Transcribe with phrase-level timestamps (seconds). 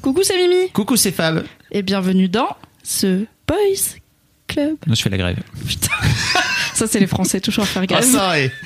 [0.00, 1.44] Coucou, c'est Mimi Coucou, c'est Fab.
[1.70, 2.48] et bienvenue dans
[2.82, 3.96] ce Boys
[4.48, 4.76] Club.
[4.86, 5.38] Non, je fais la grève.
[5.66, 5.88] Putain,
[6.74, 8.04] ça c'est les Français toujours à faire Ah, grève.
[8.04, 8.50] ça, et...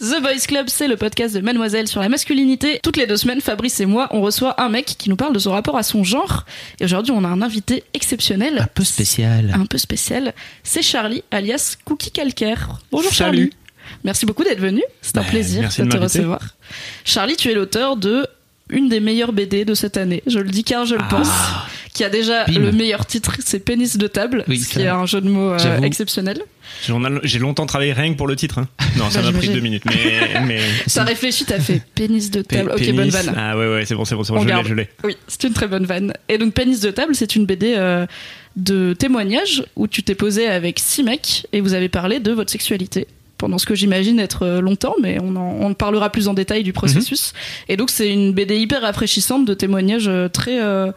[0.00, 2.80] The Boys Club, c'est le podcast de Mademoiselle sur la masculinité.
[2.82, 5.38] Toutes les deux semaines, Fabrice et moi, on reçoit un mec qui nous parle de
[5.38, 6.44] son rapport à son genre.
[6.80, 9.52] Et aujourd'hui, on a un invité exceptionnel, Un peu spécial.
[9.58, 10.34] un peu spécial.
[10.62, 12.68] C'est Charlie, alias Cookie Calcaire.
[12.92, 13.38] Bonjour Salut.
[13.38, 13.50] Charlie.
[14.04, 14.82] Merci beaucoup d'être venu.
[15.00, 16.40] C'est un Bah, plaisir merci de de te recevoir.
[17.04, 18.26] Charlie, tu es l'auteur de
[18.70, 20.22] une des meilleures BD de cette année.
[20.26, 21.28] Je le dis car je le pense.
[21.94, 22.58] Qui a déjà Bim.
[22.60, 25.30] le meilleur titre, c'est Pénis de table, Oui, ce ça qui est un jeu de
[25.30, 26.38] mots euh, exceptionnel.
[26.82, 28.58] J'ai j'ai longtemps travaillé rien que pour le titre.
[28.58, 28.68] hein.
[28.98, 29.84] Non, ça m'a pris deux minutes.
[29.86, 32.70] Mais, mais Ça réfléchit, t'as fait pénis de table.
[32.70, 32.94] ok, pénis.
[32.96, 33.34] bonne vanne.
[33.34, 34.40] Ah ouais, ouais, c'est bon, c'est bon, c'est bon.
[34.40, 34.90] On je l'ai.
[35.04, 36.12] Oui, c'est une très bonne vanne.
[36.28, 38.04] Et donc, Pénis de table, c'est une BD euh,
[38.56, 42.50] de témoignage où tu t'es posé avec six mecs et vous avez parlé de votre
[42.50, 43.06] sexualité
[43.38, 46.62] pendant ce que j'imagine être euh, longtemps, mais on en, on parlera plus en détail
[46.62, 47.32] du processus.
[47.68, 50.92] Et donc, c'est une BD hyper rafraîchissante de témoignages euh, très euh,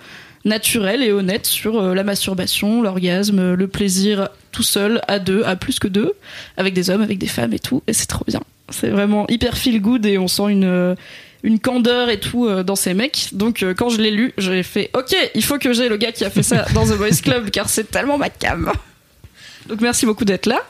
[0.46, 5.56] naturels et honnêtes sur euh, la masturbation, l'orgasme, le plaisir tout seul, à deux, à
[5.56, 6.14] plus que deux,
[6.58, 7.84] avec des hommes, avec des femmes et tout.
[7.88, 8.42] Et c'est trop bien.
[8.70, 10.96] C'est vraiment hyper feel good et on sent une,
[11.44, 13.30] une candeur et tout dans ces mecs.
[13.32, 16.12] Donc euh, quand je l'ai lu, j'ai fait OK, il faut que j'ai le gars
[16.12, 18.72] qui a fait ça dans The Boys Club car c'est tellement ma cam.
[19.68, 20.62] Donc merci beaucoup d'être là.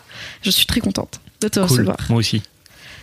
[0.41, 1.69] Je suis très contente de te Cool.
[1.69, 1.97] recevoir.
[2.09, 2.41] Moi aussi.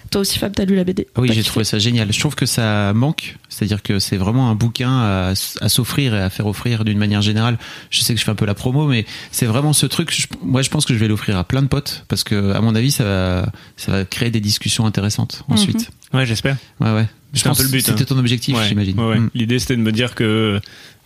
[0.09, 2.13] Toi aussi Fab, t'as lu la BD Oui, j'ai trouvé ça génial.
[2.13, 3.35] Je trouve que ça manque.
[3.49, 7.23] C'est-à-dire que c'est vraiment un bouquin à, à s'offrir et à faire offrir d'une manière
[7.23, 7.59] générale.
[7.91, 10.15] Je sais que je fais un peu la promo, mais c'est vraiment ce truc.
[10.15, 12.61] je- moi, je pense que je vais l'offrir à plein de potes parce que, à
[12.61, 15.91] mon avis, ça va, ça va créer des discussions intéressantes ensuite.
[16.15, 16.57] Ouais, j'espère.
[16.81, 17.09] Ouais, ouais.
[17.33, 18.07] C'est un peu le but, C'était hein.
[18.09, 18.99] ton objectif, Ouais, j'imagine.
[19.01, 19.19] ouais, ouais.
[19.19, 19.31] Mm.
[19.35, 20.61] L'idée, c'était de me dire que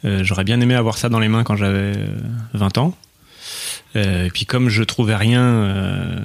[0.04, 2.18] euh, j'aurais bien aimé avoir ça dans les mains quand j'avais euh,
[2.52, 2.94] 20 ans.
[3.96, 6.18] Euh, et puis comme je trouvais rien euh,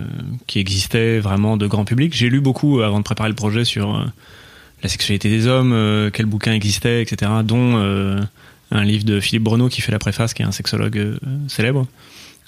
[0.47, 3.95] qui existait vraiment de grand public, j'ai lu beaucoup avant de préparer le projet sur
[3.95, 4.03] euh,
[4.83, 7.31] la sexualité des hommes, euh, quels bouquins existaient, etc.
[7.43, 8.21] Dont euh,
[8.71, 11.17] un livre de Philippe Bruno qui fait la préface, qui est un sexologue euh,
[11.47, 11.87] célèbre.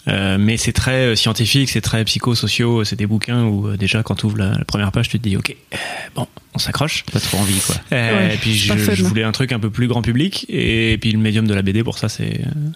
[0.08, 4.04] Euh, mais c'est très euh, scientifique, c'est très psychosociaux, c'est des bouquins où euh, déjà
[4.04, 5.78] quand tu ouvres la, la première page, tu te dis ok, euh,
[6.16, 7.04] bon, on s'accroche.
[7.12, 7.76] Pas trop envie, quoi.
[7.92, 11.12] Euh, Ouais, et puis je, voulais un truc un peu plus grand public et, puis
[11.12, 12.70] le médium de la BD pour ça c'est euh,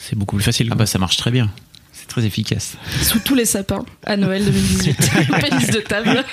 [0.00, 0.68] c'est beaucoup plus facile.
[0.72, 1.50] Ah bah, ça marche très bien.
[1.92, 2.76] C'est très efficace.
[3.02, 5.10] Sous tous les sapins à Noël 2018.
[5.40, 6.24] Pénis de table.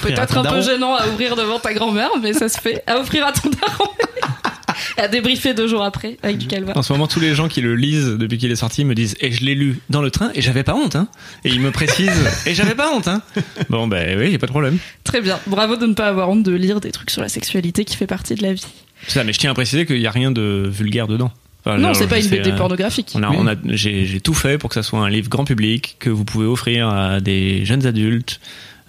[0.00, 2.82] Peut-être un peu gênant à ouvrir devant ta grand-mère, mais ça se fait.
[2.86, 3.90] À offrir à ton daron.
[4.96, 6.76] À débriefer deux jours après avec du calva.
[6.76, 9.16] En ce moment, tous les gens qui le lisent depuis qu'il est sorti me disent
[9.20, 11.08] et je l'ai lu dans le train et j'avais pas honte hein.
[11.44, 13.22] Et ils me précisent et j'avais pas honte hein.
[13.70, 14.78] Bon ben oui, y a pas de problème.
[15.02, 15.38] Très bien.
[15.46, 18.06] Bravo de ne pas avoir honte de lire des trucs sur la sexualité qui fait
[18.06, 18.66] partie de la vie.
[19.06, 21.32] C'est ça, mais je tiens à préciser qu'il y a rien de vulgaire dedans.
[21.66, 23.12] Enfin, non, c'est pas une BD pornographique.
[23.14, 25.44] On a, on a, j'ai, j'ai tout fait pour que ça soit un livre grand
[25.44, 28.38] public que vous pouvez offrir à des jeunes adultes,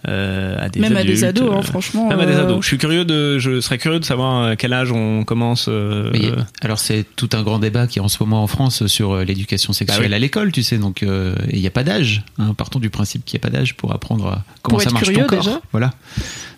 [0.08, 2.10] euh, à des Même à adultes, des ados, hein, euh, franchement.
[2.10, 2.62] Même à des euh, ados.
[2.62, 5.68] Je suis curieux de, je serais curieux de savoir à quel âge on commence.
[5.70, 6.30] euh, Mais,
[6.62, 9.72] alors c'est tout un grand débat qui est en ce moment en France sur l'éducation
[9.74, 10.14] sexuelle Bah oui.
[10.16, 10.78] à l'école, tu sais.
[10.78, 12.24] Donc euh, il n'y a pas d'âge.
[12.38, 14.88] Hein, partons du principe qu'il n'y a pas d'âge pour apprendre à- comment Pour ça
[14.90, 15.44] être marche curieux, ton corps.
[15.46, 15.62] déjà.
[15.72, 15.94] Voilà.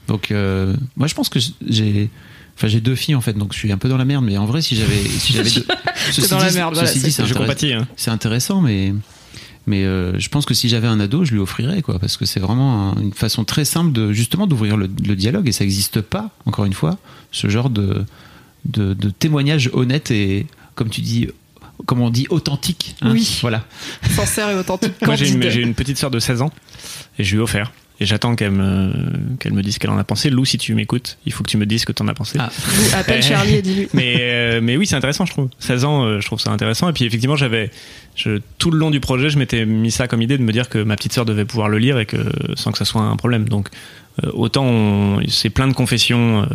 [0.08, 1.40] Donc euh, moi je pense que
[1.70, 2.10] j'ai
[2.58, 4.26] Enfin, j'ai deux filles en fait, donc je suis un peu dans la merde.
[4.26, 5.66] Mais en vrai, si j'avais, si j'avais deux,
[6.12, 7.22] Ceci dans la dit- merde, voilà, ceci dit, c'est.
[7.74, 7.88] Hein.
[7.96, 8.94] C'est intéressant, mais
[9.68, 12.26] mais euh, je pense que si j'avais un ado, je lui offrirais quoi, parce que
[12.26, 15.64] c'est vraiment un- une façon très simple de justement d'ouvrir le, le dialogue et ça
[15.66, 16.98] n'existe pas encore une fois
[17.32, 18.06] ce genre de
[18.66, 21.28] de, de témoignage honnête et comme tu dis
[21.86, 22.96] comme on dit authentique.
[23.02, 23.12] hein.
[23.12, 23.38] Oui.
[23.42, 23.64] Voilà.
[24.16, 24.94] Sincère et authentique.
[25.06, 25.52] Moi, j'ai une, candide.
[25.52, 26.52] j'ai une petite sœur de 16 ans
[27.20, 27.72] et je lui ai offert.
[28.00, 28.92] Et j'attends qu'elle me,
[29.40, 30.30] qu'elle me dise ce qu'elle en a pensé.
[30.30, 32.38] Lou, si tu m'écoutes, il faut que tu me dises ce que t'en as pensé.
[32.40, 32.52] Ah.
[32.56, 33.88] Vous, appelle Charlie et dis-lui.
[33.94, 35.50] Mais, euh, mais oui, c'est intéressant, je trouve.
[35.60, 36.88] 16 ans, euh, je trouve ça intéressant.
[36.90, 37.72] Et puis effectivement, j'avais,
[38.16, 40.70] je, tout le long du projet, je m'étais mis ça comme idée de me dire
[40.70, 42.18] que ma petite sœur devait pouvoir le lire et que
[42.56, 43.50] sans que ça soit un problème.
[43.50, 43.70] Donc
[44.24, 46.48] euh, autant on- c'est plein de confessions euh,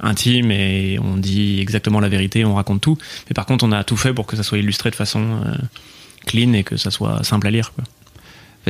[0.00, 2.98] intimes et on dit exactement la vérité, on raconte tout.
[3.30, 5.54] Mais par contre, on a tout fait pour que ça soit illustré de façon euh,
[6.26, 7.72] clean et que ça soit simple à lire.
[7.74, 7.84] Quoi.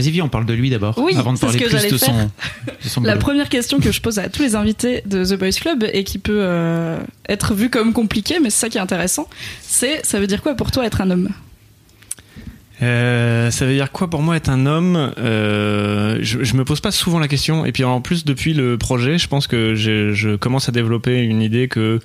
[0.00, 1.90] Vas-y, viens, on parle de lui d'abord, Oui, avant de c'est ce parler que plus
[1.92, 2.08] de faire.
[2.08, 3.24] son, de son La boulot.
[3.24, 6.18] première question que je pose à tous les invités de The Boys Club et qui
[6.18, 6.98] peut euh,
[7.28, 9.28] être vue comme compliquée, mais c'est ça qui est intéressant,
[9.62, 11.28] c'est ça veut dire quoi pour toi être un homme?
[12.80, 15.12] Euh, ça veut dire quoi pour moi être un homme?
[15.18, 17.64] Euh, je, je me pose pas souvent la question.
[17.64, 21.18] Et puis en plus, depuis le projet, je pense que je, je commence à développer
[21.20, 21.98] une idée que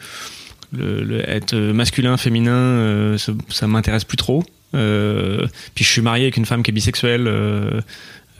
[0.75, 4.43] le, le- être masculin, féminin, euh, ça, ça m'intéresse plus trop.
[4.75, 7.27] Euh, puis je suis marié avec une femme qui est bisexuelle.
[7.27, 7.81] euh,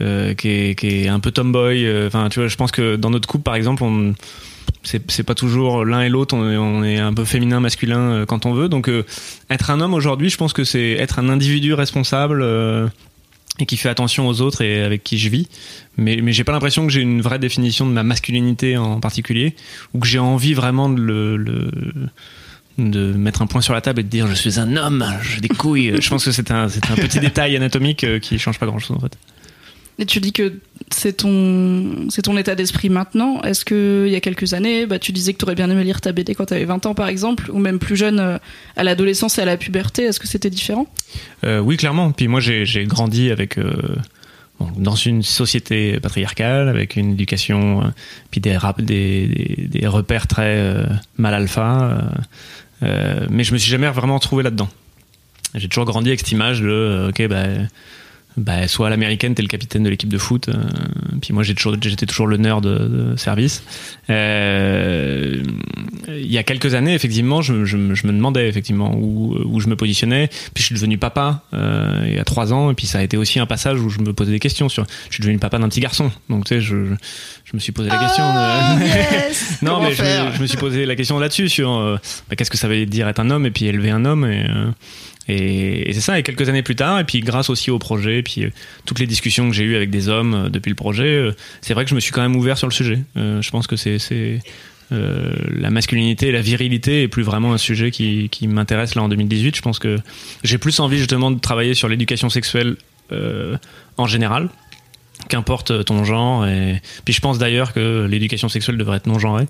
[0.01, 1.87] euh, qui, est, qui est un peu tomboy.
[2.07, 4.13] Enfin, tu vois, je pense que dans notre couple, par exemple, on
[4.85, 6.35] c'est pas toujours l'un et l'autre.
[6.35, 8.67] On on est un peu féminin, masculin quand on veut.
[8.69, 8.89] Donc,
[9.49, 12.43] être un homme aujourd'hui, je pense que c'est être un individu responsable
[13.59, 15.47] et qui fait attention aux autres et avec qui je vis.
[15.95, 19.55] Mais, mais j'ai pas l'impression que j'ai une vraie définition de ma masculinité en particulier
[19.93, 21.91] ou que j'ai envie vraiment de le-
[22.77, 25.41] de mettre un point sur la table et de dire je suis un homme, j'ai
[25.41, 25.93] des couilles.
[26.01, 28.79] je pense que c'est un, c'est un petit détail anatomique euh, qui change pas grand
[28.79, 29.17] chose en fait.
[29.99, 30.53] Et tu dis que
[30.89, 33.41] c'est ton, c'est ton état d'esprit maintenant.
[33.41, 35.83] Est-ce que il y a quelques années, bah, tu disais que tu aurais bien aimé
[35.83, 38.37] lire ta BD quand tu avais 20 ans par exemple, ou même plus jeune euh,
[38.75, 40.87] à l'adolescence et à la puberté, est-ce que c'était différent?
[41.43, 42.11] Euh, oui, clairement.
[42.11, 43.95] Puis moi, j'ai j'ai grandi avec euh,
[44.77, 47.87] dans une société patriarcale, avec une éducation, euh,
[48.31, 50.85] puis des, des, des, repères très euh,
[51.17, 52.01] mal alpha.
[52.83, 54.69] euh, mais je me suis jamais vraiment trouvé là-dedans.
[55.55, 57.45] J'ai toujours grandi avec cette image de, ok, bah,
[58.37, 60.49] bah, soit à l'américaine, t'es le capitaine de l'équipe de foot.
[60.49, 60.53] euh,
[61.21, 62.77] puis moi, j'ai toujours, j'étais toujours le nerd de,
[63.11, 63.63] de service.
[64.09, 65.43] Euh,
[66.07, 69.59] il y a quelques années, effectivement, je, je, me- je me demandais effectivement où, où
[69.59, 70.27] je me positionnais.
[70.53, 73.01] Puis je suis devenu papa euh, il y a trois ans, et puis ça a
[73.03, 74.85] été aussi un passage où je me posais des questions sur.
[75.09, 76.75] Je suis devenu papa d'un petit garçon, donc tu sais, je,
[77.53, 78.23] me suis posé la question.
[78.23, 81.97] de- non, mais je me, je me suis posé la question là-dessus sur euh,
[82.29, 84.43] bah, qu'est-ce que ça veut dire être un homme et puis élever un homme et.
[85.27, 88.23] Et, c'est ça, et quelques années plus tard, et puis grâce aussi au projet, et
[88.23, 88.49] puis euh,
[88.85, 91.31] toutes les discussions que j'ai eues avec des hommes euh, depuis le projet, euh,
[91.61, 92.99] c'est vrai que je me suis quand même ouvert sur le sujet.
[93.15, 94.39] Je pense que c'est
[94.91, 99.09] la masculinité et la virilité est plus vraiment un sujet qui, qui m'intéresse là en
[99.09, 99.55] 2018.
[99.55, 99.97] Je pense que
[100.43, 102.75] j'ai plus envie justement de travailler sur l'éducation sexuelle
[103.97, 104.49] en général,
[105.29, 106.45] qu'importe ton genre.
[106.45, 109.47] Et puis je pense d'ailleurs que l'éducation sexuelle devrait être non genrée.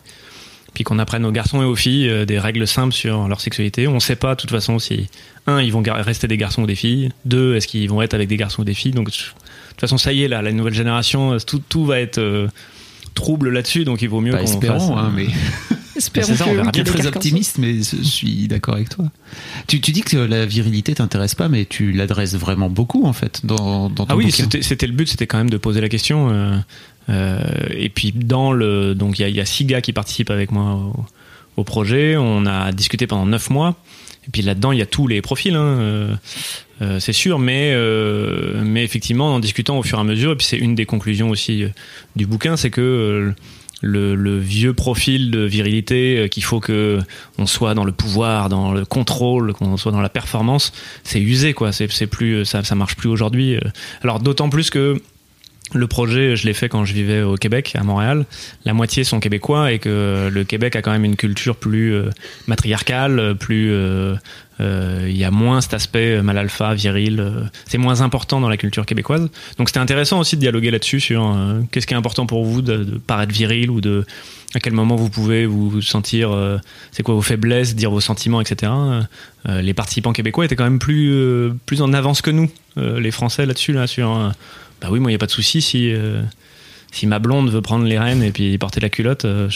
[0.73, 3.87] Puis qu'on apprenne aux garçons et aux filles euh, des règles simples sur leur sexualité.
[3.87, 5.07] On ne sait pas de toute façon si
[5.45, 7.11] un ils vont rester des garçons ou des filles.
[7.25, 8.91] Deux est-ce qu'ils vont être avec des garçons ou des filles.
[8.91, 11.99] Donc de toute façon ça y est là, la nouvelle génération, euh, tout, tout va
[11.99, 12.47] être euh,
[13.13, 13.83] trouble là-dessus.
[13.85, 15.27] Donc il vaut mieux qu'on espérons, fasse, hein, mais
[15.95, 19.05] Espérons ça, on verra bien très optimiste, mais je suis d'accord avec toi.
[19.67, 23.45] Tu, tu dis que la virilité t'intéresse pas, mais tu l'adresses vraiment beaucoup en fait
[23.45, 25.89] dans, dans ton Ah oui, c'était c'était le but, c'était quand même de poser la
[25.89, 26.29] question.
[26.31, 26.57] euh,
[27.09, 30.93] et puis dans le, donc il y a, six gars qui participent avec moi
[31.57, 32.15] au, projet.
[32.17, 33.75] On a discuté pendant neuf mois.
[34.25, 36.15] Et puis là-dedans, il y a tous les profils, hein, euh,
[36.81, 40.35] euh, c'est sûr, mais euh, mais effectivement, en discutant au fur et à mesure, et
[40.37, 41.69] puis c'est une des conclusions aussi euh,
[42.15, 43.31] du bouquin, c'est que euh,
[43.83, 46.99] le, vieux profil de virilité euh, qu'il faut que
[47.37, 50.71] on soit dans le pouvoir, dans le contrôle, qu'on soit dans la performance,
[51.03, 51.71] c'est usé quoi.
[51.71, 53.55] C'est plus ça ça marche plus aujourd'hui.
[53.55, 53.59] euh.
[54.03, 55.01] Alors d'autant plus que
[55.73, 58.25] le projet, je l'ai fait quand je vivais au Québec, à Montréal.
[58.65, 62.09] La moitié sont québécois et que le Québec a quand même une culture plus euh,
[62.47, 64.15] matriarcale, plus euh,
[64.59, 67.49] euh, il y a moins cet aspect mal alpha, viril.
[67.65, 69.29] c'est moins important dans la culture québécoise.
[69.57, 71.35] Donc c'était intéressant aussi de dialoguer là-dessus sur
[71.71, 74.05] qu'est-ce qui est important pour vous de, de paraître viril ou de
[74.55, 76.29] à quel moment vous pouvez vous sentir,
[76.91, 78.71] c'est quoi vos faiblesses, dire vos sentiments, etc.
[79.47, 83.73] Les participants québécois étaient quand même plus plus en avance que nous, les Français là-dessus
[83.73, 84.31] là sur.
[84.83, 86.21] Euh, bah oui, moi il y a pas de souci si euh,
[86.91, 89.49] si ma blonde veut prendre les rênes et puis porter la culotte, euh,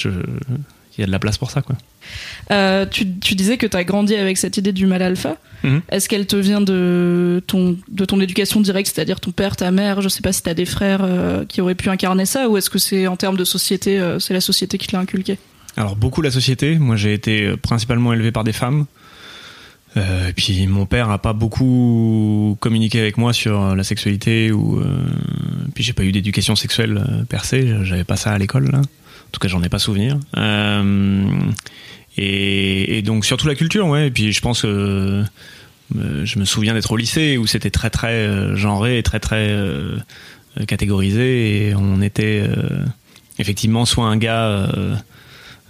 [0.98, 1.76] il y a de la place pour ça quoi.
[2.52, 5.38] Euh, tu, tu disais que tu as grandi avec cette idée du mal alpha.
[5.64, 5.82] Mhm.
[5.90, 10.02] Est-ce qu'elle te vient de ton, de ton éducation directe, c'est-à-dire ton père, ta mère
[10.02, 12.58] Je sais pas si tu as des frères euh, qui auraient pu incarner ça, ou
[12.58, 15.38] est-ce que c'est en termes de société, euh, c'est la société qui te l'a inculqué?
[15.76, 16.78] Alors beaucoup la société.
[16.78, 18.86] Moi j'ai été euh, principalement élevé par des femmes.
[19.98, 24.52] Euh, et puis mon père a pas beaucoup communiqué avec moi sur euh, la sexualité
[24.52, 24.80] ou.
[24.80, 24.86] euh,
[25.74, 27.76] puis j'ai pas eu d'éducation sexuelle euh, percée.
[27.84, 28.70] J'avais pas ça à l'école.
[28.76, 28.82] En
[29.32, 30.18] tout cas j'en ai pas souvenir.
[30.38, 31.26] Euh,
[32.18, 34.08] et, et donc surtout la culture, ouais.
[34.08, 35.24] Et puis je pense que
[35.98, 39.20] euh, je me souviens d'être au lycée où c'était très très euh, genré et très
[39.20, 39.98] très euh,
[40.68, 42.84] catégorisé et on était euh,
[43.40, 44.70] effectivement soit un gars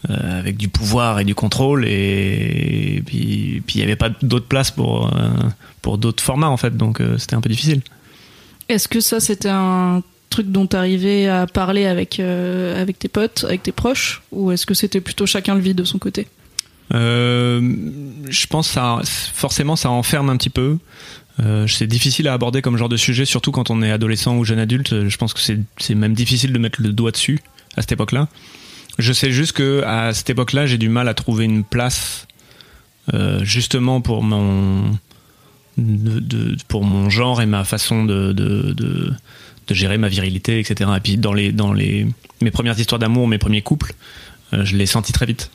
[0.09, 4.45] euh, avec du pouvoir et du contrôle et, puis puis il y avait pas d'autre
[4.45, 5.29] place pour euh,
[5.81, 7.81] pour d'autres formats en fait donc euh, c'était un peu difficile.
[8.69, 13.63] Est-ce que ça, c'était un truc dont t'arrivais à parler avec, avec tes potes, avec
[13.63, 16.27] tes proches, ou est-ce que c'était plutôt chacun le vit de son côté?
[16.91, 20.79] Je pense que ça forcément ça enferme un petit peu.
[21.39, 24.43] Euh, c'est difficile à aborder comme genre de sujet, surtout quand on est adolescent ou
[24.43, 25.07] jeune adulte.
[25.07, 27.39] Je pense que c'est c'est même difficile de mettre le doigt dessus
[27.75, 28.27] à cette époque-là.
[28.97, 32.27] Je sais juste que à cette époque-là, j'ai du mal à trouver une place
[33.13, 34.97] euh, justement pour mon
[35.77, 39.13] de, de- pour mon genre et ma façon de, de, de,
[39.69, 40.89] gérer ma virilité, etc.
[40.97, 42.07] Et puis dans les dans les
[42.41, 43.93] mes premières histoires d'amour, mes premiers couples,
[44.53, 45.51] euh, je l'ai senti très vite.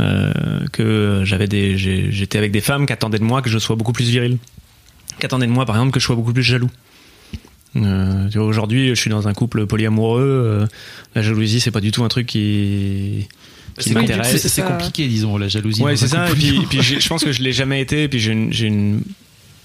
[0.00, 0.32] Euh,
[0.72, 3.92] que j'avais des j'étais avec des femmes qui attendaient de moi que je sois beaucoup
[3.92, 4.38] plus viril
[5.20, 6.68] qui attendaient de moi par exemple que je sois beaucoup plus jaloux
[7.76, 10.66] euh, tu vois, aujourd'hui je suis dans un couple polyamoureux euh,
[11.14, 13.26] la jalousie c'est pas du tout un truc qui
[13.78, 15.82] qui C'est m'intéresse C'est compliqué, disons, la jalousie.
[15.82, 16.30] Ouais, c'est un ça.
[16.30, 18.04] Et puis, et puis j'ai- je pense que je l'ai jamais été.
[18.04, 19.02] Et puis j'ai une, j'ai une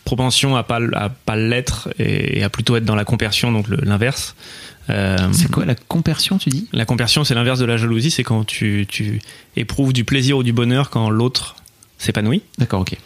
[0.04, 3.78] propension à pas, à pas l'être et à plutôt être dans la compersion, donc le-
[3.84, 4.36] l'inverse.
[4.90, 6.68] Euh, C'est quoi la compersion, tu dis?
[6.74, 8.10] la compersion, c'est l'inverse de la jalousie.
[8.10, 9.22] C'est quand tu, tu
[9.56, 11.56] éprouves du plaisir ou du bonheur quand l'autre
[12.00, 12.42] s'épanouit.
[12.58, 12.98] D'accord, ok.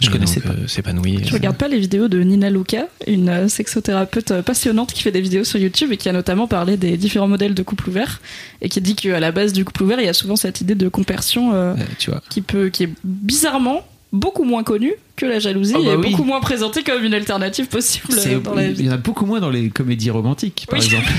[0.00, 0.58] Je Et connaissais donc, pas.
[0.62, 1.20] euh, s'épanouit.
[1.22, 5.12] Tu regardes pas les vidéos de Nina Luca, une euh, sexothérapeute euh, passionnante qui fait
[5.12, 8.20] des vidéos sur YouTube et qui a notamment parlé des différents modèles de couple ouvert
[8.62, 10.74] et qui dit qu'à la base du couple ouvert, il y a souvent cette idée
[10.74, 12.22] de compersion euh, Euh, tu vois.
[12.30, 16.10] qui peut, qui est bizarrement beaucoup moins connue que la jalousie Ah bah et oui.
[16.10, 18.84] beaucoup moins présentée comme une alternative possible C'est- dans la Il vie.
[18.86, 20.84] y en a beaucoup moins dans les comédies romantiques, par Oui.
[20.86, 21.06] exemple.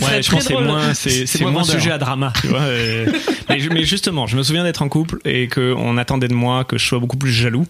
[0.00, 2.60] Ouais, je pense que c'est moins, c'est, C'est c'est moins sujet à drama, tu vois.
[2.60, 3.06] euh,
[3.48, 6.78] mais, mais justement, je me souviens d'être en couple et qu'on attendait de moi que
[6.78, 7.66] je sois beaucoup plus jaloux,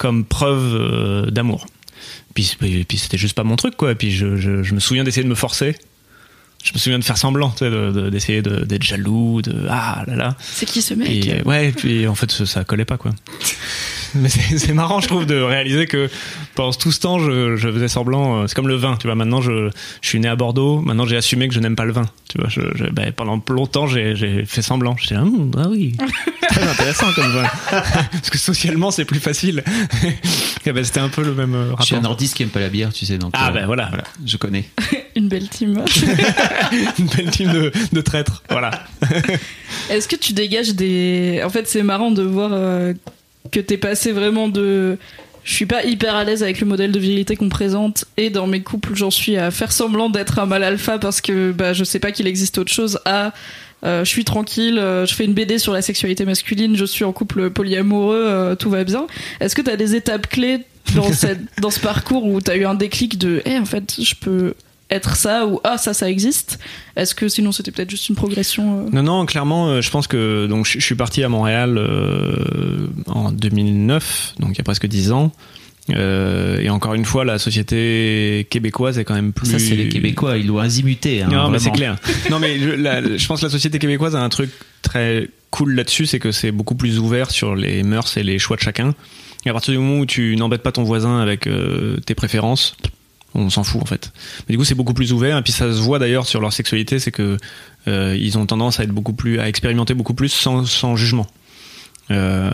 [0.00, 1.66] comme preuve euh, d'amour.
[2.32, 3.94] Puis, et puis c'était juste pas mon truc, quoi.
[3.94, 5.76] Puis je, je, je me souviens d'essayer de me forcer.
[6.64, 10.04] Je me souviens de faire semblant, sais, de- de- d'essayer de- d'être jaloux, de ah
[10.06, 10.36] là là.
[10.40, 13.12] C'est qui ce mec Et, ouais, puis en fait, ça, ça collait pas, quoi.
[14.14, 16.08] Mais c'est marrant, je trouve, de réaliser que
[16.54, 18.42] pendant tout ce temps, je, je faisais semblant.
[18.42, 19.14] euh, C'est comme le vin, tu vois.
[19.14, 20.80] Maintenant, je, je suis né à Bordeaux.
[20.80, 22.06] Maintenant, j'ai assumé que je n'aime pas le vin.
[22.28, 24.96] Tu vois, je, je- ben, pendant longtemps, j'ai fait semblant.
[24.98, 25.94] J'étais là, Hum, ah oui,
[26.40, 27.44] c'est très intéressant comme vin.
[27.70, 29.62] Parce que socialement, c'est plus facile.
[30.66, 32.10] Et ben, C'était un peu le même euh, Je suis un rapport.
[32.10, 33.18] nordiste qui aime pas la bière, tu sais.
[33.18, 33.90] Donc, Ah, euh, ben voilà.
[34.26, 34.68] je connais.
[35.16, 35.82] Une belle team.
[36.98, 38.42] Une belle team de, de traîtres.
[38.50, 38.70] Voilà.
[39.90, 41.42] Est-ce que tu dégages des.
[41.44, 42.92] En fait, c'est marrant de voir euh,
[43.50, 44.98] que t'es passé vraiment de.
[45.42, 48.46] Je suis pas hyper à l'aise avec le modèle de virilité qu'on présente et dans
[48.46, 51.82] mes couples, j'en suis à faire semblant d'être un mal alpha parce que bah, je
[51.82, 53.32] sais pas qu'il existe autre chose à.
[53.84, 57.04] euh, je suis tranquille, euh, je fais une BD sur la sexualité masculine, je suis
[57.04, 59.06] en couple polyamoureux, euh, tout va bien.
[59.40, 60.58] Est-ce que t'as des étapes clés
[60.94, 64.14] dans, cette, dans ce parcours où t'as eu un déclic de, eh, en fait, je
[64.14, 64.54] peux
[64.90, 66.58] être ça ou ah, ça, ça existe
[66.96, 70.06] Est-ce que sinon c'était peut-être juste une progression euh, Non, non, clairement, euh, je pense
[70.06, 74.64] que donc je je suis parti à Montréal euh, en 2009, donc il y a
[74.64, 75.32] presque 10 ans.
[75.96, 79.50] Euh, et encore une fois, la société québécoise est quand même plus.
[79.50, 81.22] Ça, c'est les Québécois, ils doivent azimuter.
[81.22, 81.96] Hein, non, mais c'est clair.
[82.30, 84.50] Non, mais je, la- je pense que la société québécoise a un truc
[84.82, 88.56] très cool là-dessus, c'est que c'est beaucoup plus ouvert sur les mœurs et les choix
[88.56, 88.94] de chacun.
[89.44, 92.76] Et à partir du moment où tu n'embêtes pas ton voisin avec euh, tes préférences,
[93.34, 94.12] on s'en fout en fait.
[94.48, 95.38] Mais du coup, c'est beaucoup plus ouvert.
[95.38, 97.36] Et puis ça se voit d'ailleurs sur leur sexualité, c'est que
[97.88, 101.26] euh, ils ont tendance à être beaucoup plus, à expérimenter beaucoup plus sans, sans jugement.
[102.10, 102.50] Euh,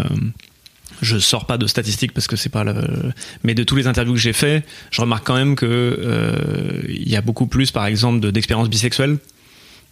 [1.03, 3.13] je sors pas de statistiques parce que c'est pas le...
[3.43, 7.09] mais de tous les interviews que j'ai fait je remarque quand même que euh, il
[7.09, 9.19] y a beaucoup plus par exemple de- d'expériences bisexuelles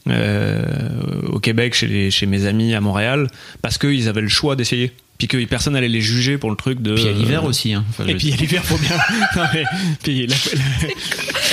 [0.06, 3.28] au Québec chez, les- chez mes amis à Montréal
[3.62, 6.82] parce qu'ils avaient le choix d'essayer puis que personne allait les juger pour le truc
[6.82, 7.72] de Puis à l'hiver aussi.
[7.72, 7.84] Hein.
[7.88, 8.96] Enfin, et puis à l'hiver faut bien
[9.36, 9.64] non, mais,
[10.02, 10.34] puis la,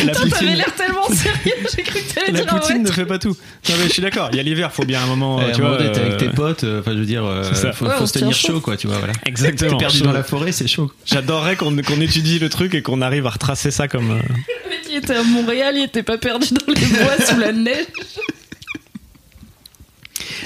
[0.04, 3.06] la, poutine l'air tellement sérieux, j'ai cru que t'allais la dire ah poutine ne fait
[3.06, 3.38] pas tout
[3.70, 5.68] non mais je suis d'accord il y a l'hiver faut bien un moment tu un
[5.68, 7.72] vois avec euh, tes potes, euh, enfin je veux dire, euh, ça.
[7.72, 8.62] faut, Ouais, faut on se tenir chaud, chaud.
[8.62, 9.14] quoi, tu vois, voilà.
[9.28, 10.92] exactement T'es perdu dans la forêt, c'est chaud.
[11.06, 14.70] j'adorerais qu'on qu'on étudie le truc et qu'on arrive à retracer ça comme euh, Le
[14.72, 17.86] mec, il était à Montréal, il était pas perdu dans les bois sous la neige.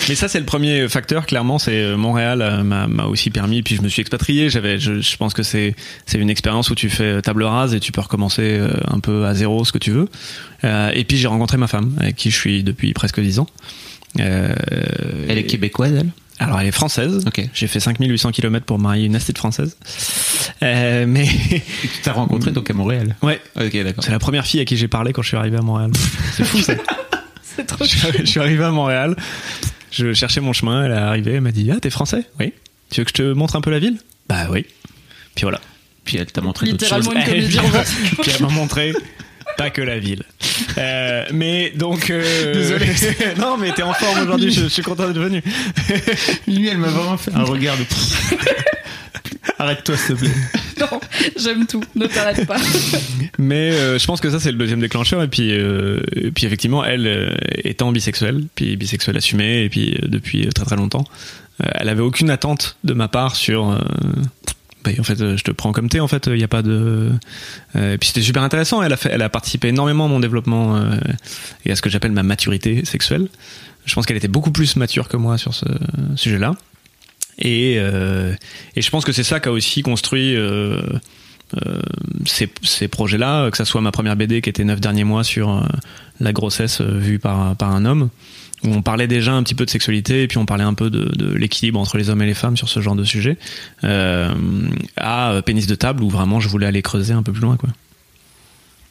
[0.10, 1.26] Mais ça, c'est le premier facteur.
[1.26, 3.62] Clairement, c'est euh, Montréal euh, m'a m'a aussi permis.
[3.64, 4.50] Puis je me suis expatrié.
[4.50, 5.76] J'avais, je, je pense que c'est
[6.06, 9.26] c'est une expérience où tu fais table rase et tu peux recommencer euh, un peu
[9.26, 10.08] à zéro ce que tu veux.
[10.64, 13.48] Euh, et puis j'ai rencontré ma femme avec qui je suis depuis presque 10 ans.
[14.20, 14.54] Euh,
[15.28, 16.10] Elle est québécoise, elle?
[16.38, 17.24] Alors elle est française.
[17.26, 17.48] Ok.
[17.54, 19.78] J'ai fait 5800 km pour marier une astide française.
[20.64, 23.16] Euh, mais Et tu t'as rencontré donc à Montréal?
[23.22, 24.04] ouais, Ok, d'accord.
[24.04, 25.92] c'est la première fille à qui j'ai parlé quand je suis arrivé à Montréal.
[26.34, 26.74] C'est fou ça.
[27.42, 29.16] C'est trop je, je suis arrivé à Montréal,
[29.96, 32.24] je cherchais mon chemin, elle est arrivée, elle m'a dit Ah, t'es français?
[32.40, 32.54] Oui.
[32.92, 33.98] Tu veux que je te montre un peu la ville?
[34.30, 34.66] Bah oui.
[35.36, 35.60] Puis voilà.
[36.04, 37.00] Puis elle t'a montré d'autres choses.
[37.08, 37.98] Littéralement une comédie romantique.
[38.22, 38.94] puis elle m'a montré
[39.58, 40.24] pas que la ville.
[40.78, 42.10] Euh, mais donc.
[42.10, 42.88] euh, Désolé.
[43.38, 45.42] non, mais t'es en forme aujourd'hui, je, je suis content d'être venu.
[46.48, 47.84] Lui, elle m'a vraiment fait un regard de.
[49.60, 50.32] Arrête-toi, s'il te plaît.
[50.82, 51.00] Non,
[51.38, 52.58] j'aime tout, ne t'arrête pas.
[53.40, 55.22] Mais euh, je pense que ça c'est le deuxième déclencheur.
[55.24, 56.00] Et puis euh,
[56.34, 61.06] puis effectivement elle euh, étant bisexuelle puis bisexuelle assumée et puis depuis très très longtemps
[61.60, 63.80] elle avait aucune attente de ma part sur
[64.84, 67.12] bah, en fait je te prends comme t'es en fait il n'y a pas de
[67.76, 68.84] et puis c'était super intéressant.
[68.84, 70.78] Elle a elle a participé énormément à mon développement
[71.66, 73.30] et à ce que j'appelle ma maturité sexuelle.
[73.86, 75.66] Je pense qu'elle était beaucoup plus mature que moi sur ce
[76.16, 76.56] sujet là
[77.40, 78.34] et, euh,
[78.76, 80.82] et je pense que c'est ça qui a aussi construit euh,
[81.66, 81.82] euh,
[82.26, 85.68] ces, ces projets-là, que ça soit ma première BD qui était neuf derniers mois sur
[86.20, 88.10] la grossesse vue par, par un homme,
[88.64, 90.90] où on parlait déjà un petit peu de sexualité et puis on parlait un peu
[90.90, 93.38] de, de l'équilibre entre les hommes et les femmes sur ce genre de sujet,
[93.84, 97.58] à Pénis de table où vraiment je voulais aller creuser un peu plus loin.
[97.58, 97.70] Quoi.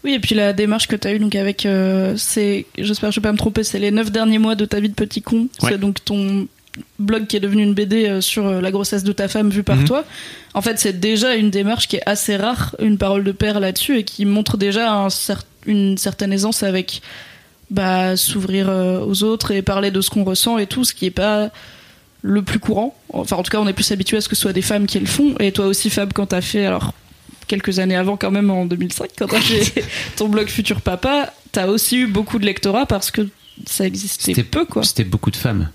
[0.05, 3.15] Oui, et puis la démarche que tu as eue donc avec, euh, c'est, j'espère que
[3.15, 5.23] je vais pas me tromper, c'est les neuf derniers mois de ta vie de petit
[5.23, 5.49] con.
[5.63, 5.71] Ouais.
[5.71, 6.47] C'est donc ton
[6.99, 9.63] blog qui est devenu une BD euh, sur euh, la grossesse de ta femme vue
[9.63, 9.85] par Mhm.
[9.85, 10.05] toi.
[10.55, 13.99] En fait, c'est déjà une démarche qui est assez rare, une parole de père là-dessus,
[13.99, 17.01] et qui montre déjà un cer- une certaine aisance avec
[17.71, 21.07] bah, s'ouvrir euh, aux autres et parler de ce qu'on ressent et tout, ce qui
[21.07, 21.51] est pas
[22.23, 22.97] le plus courant.
[23.13, 24.87] Enfin, en tout cas, on est plus habitué à ce que ce soit des femmes
[24.87, 25.35] qui le font.
[25.41, 26.93] Et toi aussi, Fab, quand t'as fait, alors
[27.47, 29.85] quelques années avant, quand même en 2005, quand t'as fait
[30.17, 33.29] ton blog Futur Papa, t'as aussi eu beaucoup de lectorat parce que
[33.67, 34.83] ça existait C'était peu, quoi.
[34.85, 35.69] C'était beaucoup de femmes.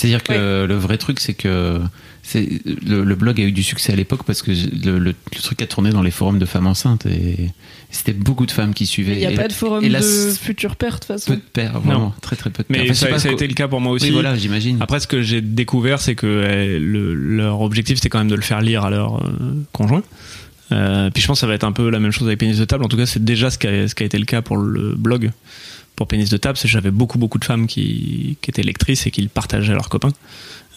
[0.00, 1.78] C'est-à-dire que le vrai truc, c'est que
[2.22, 2.48] c'est
[2.86, 5.60] le, le blog a eu du succès à l'époque parce que le, le- le truc
[5.62, 7.50] a tourné dans les forums de femmes enceintes et
[7.90, 9.14] c'était beaucoup de femmes qui suivaient.
[9.14, 10.00] Il n'y a Et pas la- de forum de
[10.40, 11.32] futur père, de toute façon.
[11.32, 12.82] peu de pères, vraiment, très très peu de pères.
[12.82, 14.06] Mais Enfin, ça, pas ça a été le cas pour moi aussi.
[14.06, 14.78] Oui, voilà, j'imagine.
[14.80, 16.26] Après, ce que j'ai découvert, c'est que
[16.80, 19.30] le- leur objectif, c'était quand même de le faire lire à leur euh,
[19.72, 20.02] conjoint.
[20.72, 22.56] Euh, puis je pense que ça va être un peu la même chose avec Pénis
[22.58, 22.84] de table.
[22.84, 24.56] En tout cas, c'est déjà ce qui, a, ce qui a été le cas pour
[24.56, 25.30] le blog.
[26.00, 29.06] Pour Pénis de table, c'est que j'avais beaucoup beaucoup de femmes qui, qui étaient lectrices
[29.06, 30.12] et qui le partageaient à leurs copains.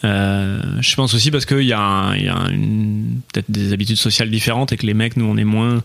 [0.04, 3.72] Euh, je pense aussi parce qu'il y a, un- il y a une- peut-être des
[3.72, 5.82] habitudes sociales différentes et que les mecs, nous, on est moins.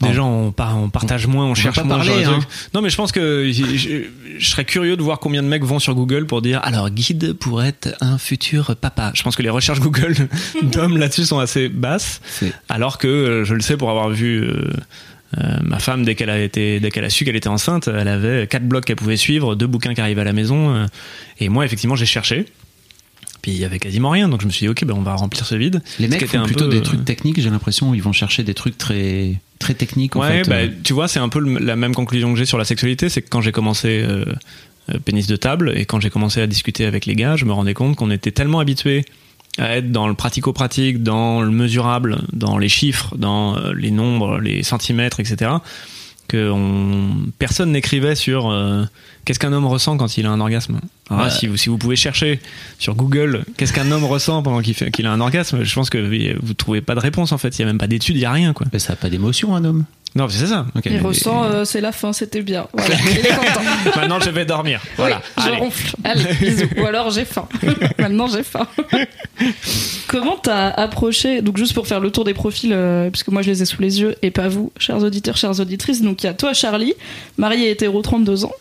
[0.00, 1.98] Déjà, on, on partage moins, on, cherche pas moins.
[1.98, 2.40] parler, hein.
[2.74, 4.02] Non, mais je pense que je, je-
[4.36, 7.34] je serais curieux de voir combien de mecs vont sur Google pour dire alors guide
[7.34, 9.12] pour être un futur papa.
[9.14, 10.16] Je pense que les recherches Google
[10.62, 14.42] d'hommes là-dessus sont assez basses, C'est- alors que je le sais pour avoir vu.
[14.42, 14.72] euh,
[15.38, 18.08] euh, ma femme, dès qu'elle a été, dès qu'elle a su qu'elle était enceinte, elle
[18.08, 20.74] avait quatre blogs qu'elle pouvait suivre, deux bouquins qui arrivaient à la maison.
[20.74, 20.86] euh,
[21.40, 22.46] et moi, effectivement, j'ai cherché.
[23.40, 25.14] Puis il y avait quasiment rien, donc je me suis dit ok, ben on va
[25.16, 25.82] remplir ce vide.
[25.98, 28.44] Les mecs font un plutôt peu, des euh, trucs techniques, j'ai l'impression, ils vont chercher
[28.44, 30.14] des trucs très, très techniques.
[30.14, 30.48] En ouais, fait.
[30.50, 33.08] bah, tu vois, c'est un peu le- la même conclusion que j'ai sur la sexualité,
[33.08, 34.24] c'est que quand j'ai commencé euh,
[35.04, 37.74] pénis de table et quand j'ai commencé à discuter avec les gars, je me rendais
[37.74, 39.04] compte qu'on était tellement habitué
[39.58, 44.38] à être dans le pratico-pratique, dans le mesurable, dans les chiffres, dans euh, les nombres,
[44.40, 45.50] les centimètres, etc.
[46.28, 47.26] Que on...
[47.38, 48.84] personne n'écrivait sur euh,
[49.24, 50.80] qu'est-ce qu'un homme ressent quand il a un orgasme.
[51.10, 51.34] Alors là, Ouais.
[51.34, 52.40] si, vous, si vous pouvez chercher
[52.78, 56.54] sur Google qu'est-ce qu'un homme ressent pendant qu'il a un orgasme, je pense que vous
[56.54, 57.58] trouvez pas de réponse en fait.
[57.58, 58.66] Il y a même pas d'études, il y a rien quoi.
[58.72, 59.84] Mais ça n'a pas d'émotion, un homme.
[60.14, 60.66] Non, c'est ça.
[60.84, 62.66] Il ressent, euh, c'est la fin, c'était bien.
[62.74, 63.60] Voilà, il est content.
[63.96, 64.80] Maintenant, je vais dormir.
[64.96, 65.22] Voilà.
[65.36, 65.56] Oui, je Allez.
[65.56, 65.96] ronfle.
[66.04, 66.68] Allez, bisous.
[66.76, 67.48] Ou alors j'ai faim.
[67.98, 68.66] Maintenant j'ai faim.
[70.08, 73.50] Comment t'as approché Donc juste pour faire le tour des profils, euh, puisque moi je
[73.50, 76.02] les ai sous les yeux et pas vous, chers auditeurs, chères auditrices.
[76.02, 76.94] Donc il y a toi, Charlie,
[77.38, 78.52] marié hétéro, 32 ans.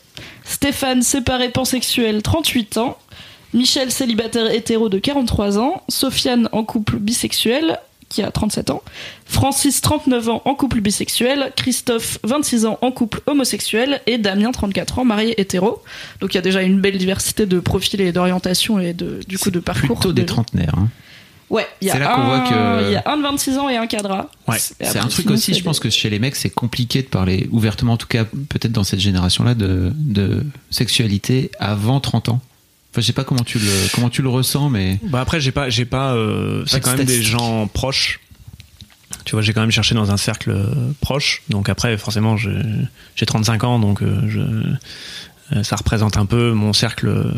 [0.45, 2.97] Stéphane, séparé pansexuel, 38 ans.
[3.53, 5.83] Michel, célibataire hétéro de 43 ans.
[5.89, 7.79] Sofiane, en couple bisexuel,
[8.11, 8.83] qui a 37 ans.
[9.25, 11.51] Francis, 39 ans, en couple bisexuel.
[11.55, 14.01] Christophe, 26 ans, en couple homosexuel.
[14.07, 15.81] Et Damien, 34 ans, marié hétéro.
[16.19, 19.37] Donc il y a déjà une belle diversité de profils et d'orientation et de, du
[19.39, 19.95] coup de parcours.
[19.95, 20.75] Plutôt des de- trentenaires.
[20.77, 20.89] hein.
[21.49, 23.67] Ouais, il y a là un- voit que- Il y a un de 26 ans
[23.67, 24.29] et un cadra.
[24.47, 27.01] Ouais, C'est un truc sinon, aussi, je pense des- que chez les mecs, c'est compliqué
[27.01, 32.29] de parler ouvertement, en tout cas peut-être dans cette génération-là, de, de sexualité avant 30
[32.29, 32.39] ans.
[32.91, 35.51] Enfin, je sais pas comment tu le, comment tu le ressens, mais Bah après, j'ai
[35.51, 36.13] pas, j'ai pas.
[36.13, 38.19] euh, c'est quand même des gens proches.
[39.23, 40.65] Tu vois, j'ai quand même cherché dans un cercle euh,
[40.99, 41.43] proche.
[41.49, 47.31] Donc après, forcément, j'ai 35 ans, donc euh, je, ça représente un peu mon cercle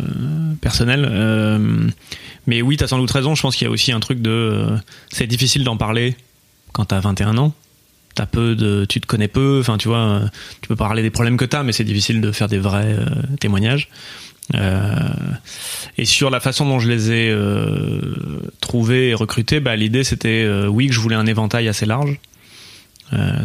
[0.62, 1.08] personnel.
[1.10, 1.88] Euh,
[2.48, 3.36] mais oui, t'as sans doute raison.
[3.36, 4.68] Je pense qu'il y a aussi un truc de.
[5.12, 6.16] c'est difficile d'en parler
[6.72, 7.54] quand t'as 21 ans.
[8.16, 9.58] T'as peu de, tu te connais peu.
[9.60, 10.22] Enfin, tu vois,
[10.62, 13.06] tu peux parler des problèmes que t'as, mais c'est difficile de faire des vrais euh,
[13.40, 13.90] témoignages.
[14.56, 14.90] Euh,
[15.98, 18.00] et sur la façon dont je les ai euh,
[18.62, 22.20] trouvés et recrutés, bah, l'idée c'était euh, oui que je voulais un éventail assez large.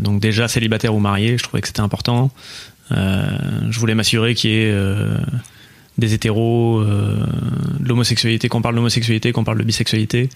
[0.01, 2.31] Donc déjà célibataire ou marié, je trouvais que c'était important.
[2.91, 4.75] Je voulais m'assurer qu'il y ait
[5.99, 7.17] des hétéros, euh,
[7.81, 10.29] de l'homosexualité, qu'on parle d'homosexualité, qu'on parle de bisexualité.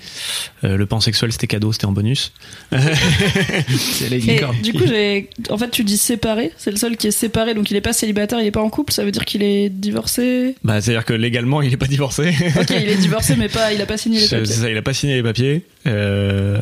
[0.65, 2.33] Euh, le pansexuel c'était cadeau, c'était en bonus.
[2.73, 5.31] Et du coup, j'ai.
[5.51, 6.53] En fait, tu dis séparé.
[6.59, 8.71] C'est le seul qui est séparé, donc il est pas célibataire, il est pas en
[8.71, 8.93] couple.
[8.93, 10.57] Ça veut dire qu'il est divorcé?
[10.65, 12.35] Bah, C'est-à-dire que légalement il est pas divorcé.
[12.61, 13.73] Ok, il est divorcé, mais pas.
[13.73, 14.55] Il a pas signé les C'est papiers.
[14.55, 16.59] ça, il a pas signé les papiers, euh,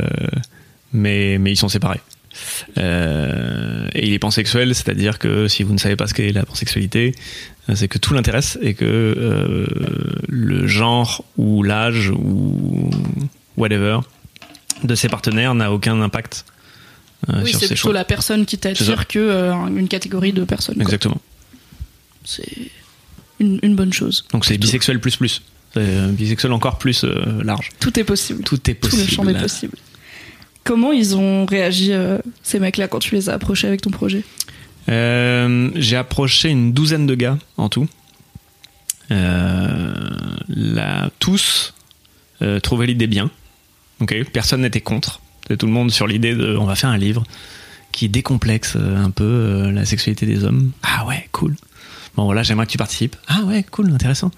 [0.92, 2.00] mais, mais ils sont séparés.
[2.78, 6.44] Euh, et il est pansexuel, c'est-à-dire que si vous ne savez pas ce qu'est la
[6.44, 7.14] pansexualité,
[7.68, 9.66] euh, c'est que tout l'intéresse et que euh,
[10.28, 12.90] le genre ou l'âge ou
[13.56, 13.98] whatever
[14.84, 16.44] de ses partenaires n'a aucun impact
[17.28, 17.92] euh, Oui, c'est plutôt choix.
[17.92, 20.80] la personne qui t'attire que une catégorie de personnes.
[20.80, 21.20] Exactement.
[22.24, 22.46] C'est
[23.40, 24.24] une, une bonne chose.
[24.32, 25.42] Donc c'est bisexuel plus plus.
[25.74, 27.04] C'est bisexuel encore plus
[27.42, 27.70] large.
[27.78, 28.42] Tout est possible.
[28.44, 29.02] Tout est Tout possible.
[29.02, 29.76] le champ est possible.
[30.64, 34.22] Comment ils ont réagi, euh, ces mecs-là, quand tu les as approchés avec ton projet
[34.88, 37.88] Euh, j'ai approché une douzaine de gars en tout.
[39.10, 39.92] Euh,
[40.48, 41.74] là, tous
[42.62, 43.30] trouvaient l'idée bien.
[44.32, 45.20] Personne n'était contre.
[45.42, 47.24] C'était tout le monde sur l'idée de on va faire un livre
[47.92, 50.70] qui décomplexe un peu la sexualité des hommes.
[50.82, 51.56] Ah ouais, cool.
[52.16, 53.16] Bon voilà, j'aimerais que tu participes.
[53.28, 54.30] Ah ouais, cool, intéressant.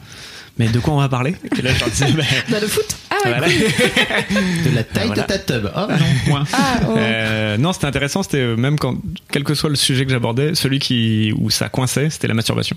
[0.59, 1.35] Mais de quoi on va parler?
[1.59, 3.47] Et là, je leur disais, bah, Bah, le foot ouais, voilà.
[4.71, 5.23] De la taille Voilà.
[5.23, 5.71] de ta tub.
[5.75, 6.45] Oh non, point.
[6.53, 6.95] Ah, oh.
[6.97, 8.23] Euh, non, c'était intéressant.
[8.23, 8.97] C'était euh, même quand,
[9.31, 12.77] quel que soit le sujet que j'abordais, celui qui où ça coinçait, c'était la masturbation.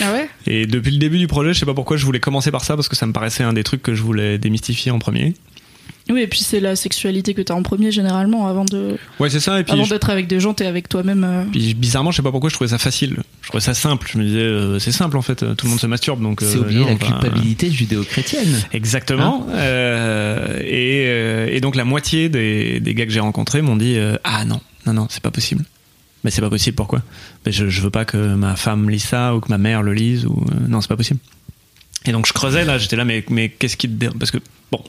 [0.00, 0.28] Ah ouais?
[0.46, 2.76] Et depuis le début du projet, je sais pas pourquoi je voulais commencer par ça
[2.76, 5.34] parce que ça me paraissait un des trucs que je voulais démystifier en premier.
[6.10, 9.40] Oui, et puis c'est la sexualité que t'as en premier, généralement, avant de Ouais, c'est
[9.40, 9.58] ça.
[9.58, 11.24] Et puis, avant je- d'être avec des gens, t'es avec toi-même.
[11.24, 11.44] euh.
[11.50, 13.16] puis bizarrement, je sais pas pourquoi je trouvais ça facile.
[13.40, 14.06] Je trouvais ça simple.
[14.12, 15.36] Je me disais, euh, c'est simple en fait.
[15.56, 16.40] Tout le monde se masturbe, donc.
[16.42, 18.62] C'est euh, oublier non, la enfin, culpabilité judéo-chrétienne.
[18.74, 19.46] Exactement.
[19.50, 23.96] Euh, et, euh, et donc la moitié des, des gars que j'ai rencontrés m'ont dit
[23.96, 25.64] euh, ah non non non c'est pas possible.
[26.22, 27.02] Mais c'est pas possible pourquoi?
[27.46, 29.92] Mais je, je veux pas que ma femme lise ça ou que ma mère le
[29.94, 31.20] lise ou euh, non c'est pas possible.
[32.06, 34.18] Et donc je creusais là j'étais là mais mais qu'est-ce qui te dérange?
[34.18, 34.38] Parce que
[34.70, 34.82] bon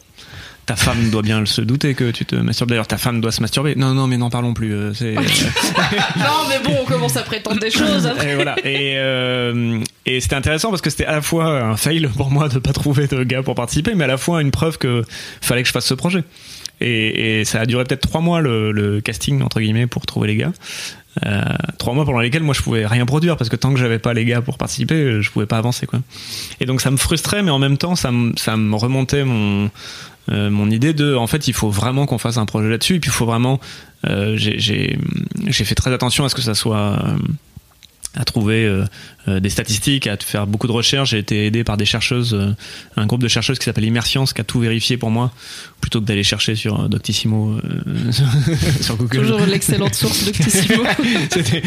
[0.66, 3.42] ta femme doit bien se douter que tu te masturbes d'ailleurs ta femme doit se
[3.42, 5.14] masturber non non mais n'en parlons plus euh, c'est
[6.16, 8.32] Non, mais bon, on commence à prétendre des choses après.
[8.32, 8.56] et voilà.
[8.66, 12.50] Et, euh, et c'était intéressant parce que c'était à la fois un fail pour moi
[12.50, 15.04] de pas trouver de gars pour participer, mais à la fois une preuve que
[15.42, 16.24] fallait que je fasse ce projet.
[16.82, 20.28] Et, et ça a duré peut-être trois mois le, le casting entre guillemets pour trouver
[20.28, 20.52] les gars.
[21.26, 21.42] Euh,
[21.86, 24.14] trois mois pendant lesquels moi je pouvais rien produire parce que tant que j'avais pas
[24.14, 26.00] les gars pour participer, je pouvais pas avancer quoi.
[26.60, 29.70] Et donc ça me frustrait, mais en même temps ça me, ça me remontait mon
[30.32, 33.00] euh, mon idée de en fait il faut vraiment qu'on fasse un projet là-dessus et
[33.00, 33.60] puis il faut vraiment
[34.08, 34.98] euh, j'ai
[35.52, 37.18] fait très attention à ce que ça soit euh,
[38.16, 38.86] à trouver euh,
[39.28, 41.10] euh, des statistiques, à faire beaucoup de recherches.
[41.12, 42.52] J'ai été aidé par des chercheuses, euh,
[42.96, 45.32] un groupe de chercheuses qui s'appelle Immerscience, qui a tout vérifié pour moi,
[45.82, 48.12] plutôt que d'aller chercher sur Doctissimo, euh,
[48.82, 49.20] sur Google.
[49.22, 50.84] Toujours l'excellente source de Ctissimo.
[51.32, 51.62] C'était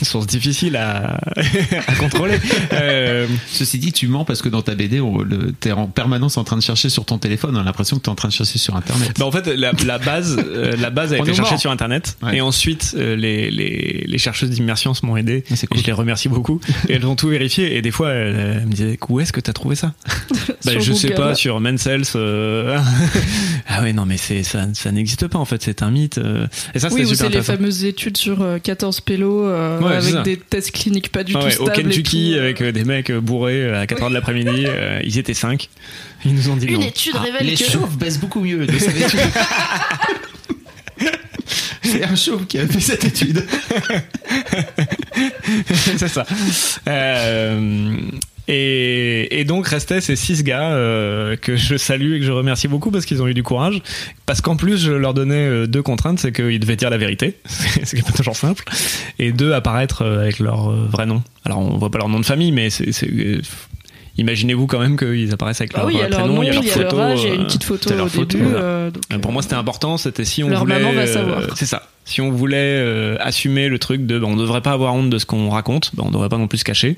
[0.00, 1.18] une source difficile à,
[1.86, 2.38] à contrôler.
[2.72, 6.36] Euh, Ceci dit, tu mens parce que dans ta BD, on- le- t'es en permanence
[6.36, 7.56] en train de chercher sur ton téléphone.
[7.56, 9.12] On a l'impression que t'es en train de chercher sur Internet.
[9.18, 11.60] Bah en fait, la, la base, euh, la base a On été cherchée mort.
[11.60, 12.36] sur Internet, Ouais.
[12.36, 15.44] et ensuite euh, les, les, les chercheuses d'immersion m'ont aidé.
[15.50, 15.78] Ah, c'est cool.
[15.78, 16.60] Et je les remercie beaucoup.
[16.88, 19.40] et elles ont tout vérifié, et des fois elles, elles me disaient où est-ce que
[19.40, 19.94] t'as trouvé ça
[20.64, 21.20] bah, Je sais Google.
[21.22, 22.02] pas sur Mencels.
[22.16, 22.78] euh,
[23.68, 26.18] ah ouais non mais c'est ça, ça n'existe pas en fait, c'est un mythe.
[26.18, 26.46] euh.
[26.74, 30.24] Et ça Oui, c'est les fameuses études sur euh, 14 pélos euh, Ouais, c'est avec
[30.24, 31.80] des tests cliniques pas du Ah tout ouais, au stables.
[31.80, 35.68] et Kentucky avec des mecs bourrés à 4h de l'après-midi, euh, ils étaient 5
[36.24, 36.86] Ils nous ont dit Une non.
[36.86, 37.64] étude Ah, révèle les que.
[37.64, 38.66] chauves baissent beaucoup mieux.
[41.92, 43.44] C'est un chauve qui a fait cette étude.
[45.74, 46.26] c'est ça.
[46.88, 47.96] Euh,
[48.48, 52.90] et, donc restaient ces six gars euh, que je salue et que je remercie beaucoup
[52.90, 53.80] parce qu'ils ont eu du courage.
[54.26, 57.36] Parce qu'en plus, je leur donnais euh, deux contraintes, c'est qu'ils devaient dire la vérité,
[57.46, 58.64] ce qui est pas toujours simple,
[59.18, 61.22] et deux apparaître avec leur vrai nom.
[61.44, 62.90] Alors on voit pas leur nom de famille, mais c'est
[64.18, 66.34] Imaginez-vous quand même qu'ils apparaissent avec Ah leur oui, il y euh, a leur prénom,
[66.34, 66.96] nom, il y a leur il y a photo.
[66.96, 68.50] leur âge, il y a euh, une petite photo t'as leur au photo, début.
[68.50, 68.64] voilà.
[68.64, 69.96] euh, donc, euh, Pour moi, c'était important.
[69.96, 70.78] C'était si on Leur voulait.
[70.80, 71.40] maman va euh, savoir.
[71.56, 71.88] c'est ça.
[72.04, 75.10] Si on voulait euh, assumer le truc de, bah, on ne devrait pas avoir honte
[75.10, 76.96] de ce qu'on raconte, bah, on ne devrait pas non plus se cacher.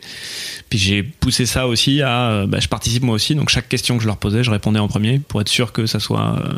[0.71, 3.35] Puis j'ai poussé ça aussi à, euh, bah, je participe moi aussi.
[3.35, 5.87] Donc chaque question que je leur posais, je répondais en premier pour être sûr que
[5.87, 6.53] ça soit euh,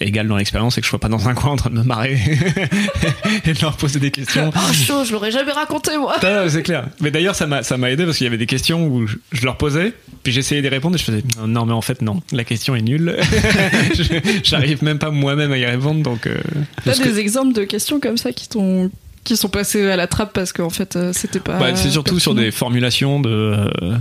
[0.00, 1.82] égal dans l'expérience et que je sois pas dans un coin en train de me
[1.82, 2.18] marrer
[3.44, 4.50] et de leur poser des questions.
[4.54, 6.16] Ah, chaud, je l'aurais jamais raconté, moi.
[6.48, 6.86] C'est clair.
[7.00, 9.16] Mais d'ailleurs, ça m'a, ça m'a aidé parce qu'il y avait des questions où je,
[9.32, 12.02] je leur posais, puis j'essayais d'y répondre et je faisais non, non, mais en fait,
[12.02, 13.16] non, la question est nulle.
[13.94, 16.26] Je- J'arrive même pas moi-même à y répondre, donc.
[16.26, 16.36] euh,
[16.84, 18.90] T'as des exemples de questions comme ça qui t'ont
[19.24, 21.58] qui sont passées à la trappe parce qu'en fait euh, c'était pas.
[21.58, 23.28] bah, c'est surtout sur des formulations de.
[23.28, 23.96] euh,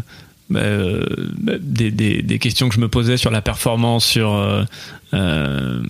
[0.53, 1.03] euh,
[1.37, 4.33] bah, des, des, des questions que je me posais sur la performance, sur.
[4.33, 4.63] euh,
[5.13, 5.81] euh,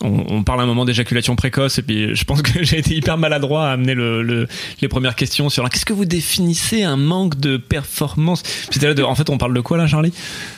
[0.00, 2.94] on, on parle à un moment d'éjaculation précoce et puis je pense que j'ai été
[2.96, 4.48] hyper maladroit à amener le, le-
[4.82, 8.42] les premières questions sur qu'est-ce que vous définissez un manque de performance?
[8.70, 10.12] C'était là de- en fait on parle de quoi là Charlie?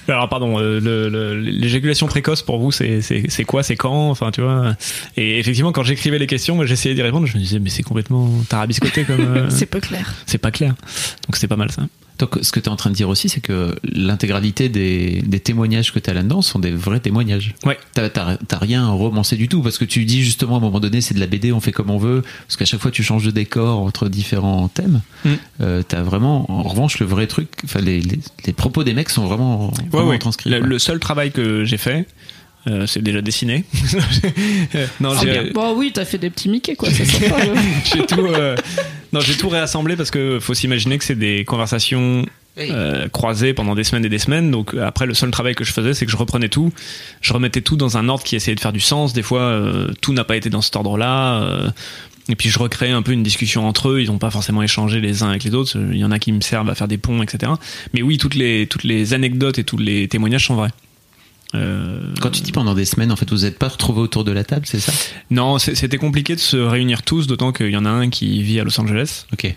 [0.09, 4.09] Alors pardon euh, l'éjaculation précoce pour vous c'est quoi c'est quand?
[4.11, 4.75] Enfin tu vois
[5.19, 8.31] et effectivement quand j'écrivais les questions j'essayais d'y répondre je me disais mais c'est complètement
[8.49, 10.15] tarabiscoté comme euh, C'est pas clair.
[10.25, 10.71] c'est pas clair
[11.27, 11.83] donc c'est pas mal ça
[12.19, 15.41] Donc, ce que tu es en train de dire aussi, c'est que l'intégralité des, des
[15.41, 17.55] témoignages que tu as là-dedans sont des vrais témoignages.
[17.65, 17.79] Ouais.
[17.95, 21.15] T'as rien romancé du tout, parce que tu dis justement à un moment donné, c'est
[21.15, 23.31] de la BD, on fait comme on veut, parce qu'à chaque fois tu changes de
[23.31, 25.03] décor entre différents thèmes.
[25.25, 25.31] Mm.
[25.61, 29.11] Euh, t'as vraiment, en revanche, le vrai truc, enfin, les, les, les propos des mecs
[29.11, 30.19] sont vraiment, Ouais, vraiment ouais.
[30.19, 30.51] transcrits.
[30.51, 32.07] Le, seul travail que j'ai fait,
[32.67, 33.65] euh, c'est déjà dessiné.
[35.01, 35.45] non, Ah, j'ai, bien.
[35.55, 37.37] Bon oui, t'as fait des petits Mickey quoi, c'est sympa.
[37.85, 38.57] j'ai tout, euh,
[39.17, 42.27] non, j'ai tout réassemblé parce que faut s'imaginer que c'est des conversations
[42.59, 44.51] euh, croisés pendant des semaines et des semaines.
[44.51, 46.71] Donc après, le seul travail que je faisais, c'est que je reprenais tout,
[47.23, 49.15] je remettais tout dans un ordre qui essayait de faire du sens.
[49.15, 51.43] Des fois, euh, tout n'a pas été dans cet ordre-là.
[51.43, 51.71] euh,
[52.29, 54.03] et puis je recréais un peu une discussion entre eux.
[54.03, 55.79] Ils n'ont pas forcément échangé les uns avec les autres.
[55.93, 57.53] Il y en a qui me servent à faire des ponts, etc.
[57.95, 60.73] Mais oui, toutes les toutes les anecdotes et tous les témoignages sont vrais.
[61.55, 64.33] Euh, Quand tu dis pendant des semaines, en fait, vous n'êtes pas retrouvés autour de
[64.33, 64.93] la table, c'est ça?
[65.31, 68.59] Non, c'était compliqué de se réunir tous, d'autant qu'il y en a un qui vit
[68.61, 69.27] à Los Angeles.
[69.33, 69.55] Ok.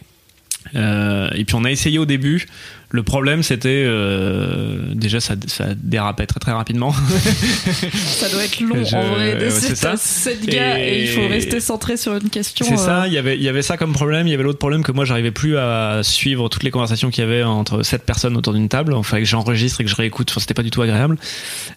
[0.76, 2.46] Euh, et puis on a essayé au début.
[2.92, 6.92] Le problème, c'était euh, déjà ça, ça dérapait très très rapidement.
[7.94, 9.36] Ça doit être long Je- en vrai.
[9.36, 9.96] ouais, c'est ça.
[9.96, 10.90] 7 gars et...
[10.90, 12.66] Et- il faut rester centré sur une question.
[12.66, 13.08] C'est euh, ça.
[13.08, 14.26] Il y avait il y avait ça comme problème.
[14.28, 17.24] Il y avait l'autre problème que moi j'arrivais plus à suivre toutes les conversations qu'il
[17.24, 18.96] y avait entre sept personnes autour d'une table.
[18.98, 20.32] Il fallait que j'enregistre et que je réécoute.
[20.32, 21.18] Enfin, c'était pas du tout agréable.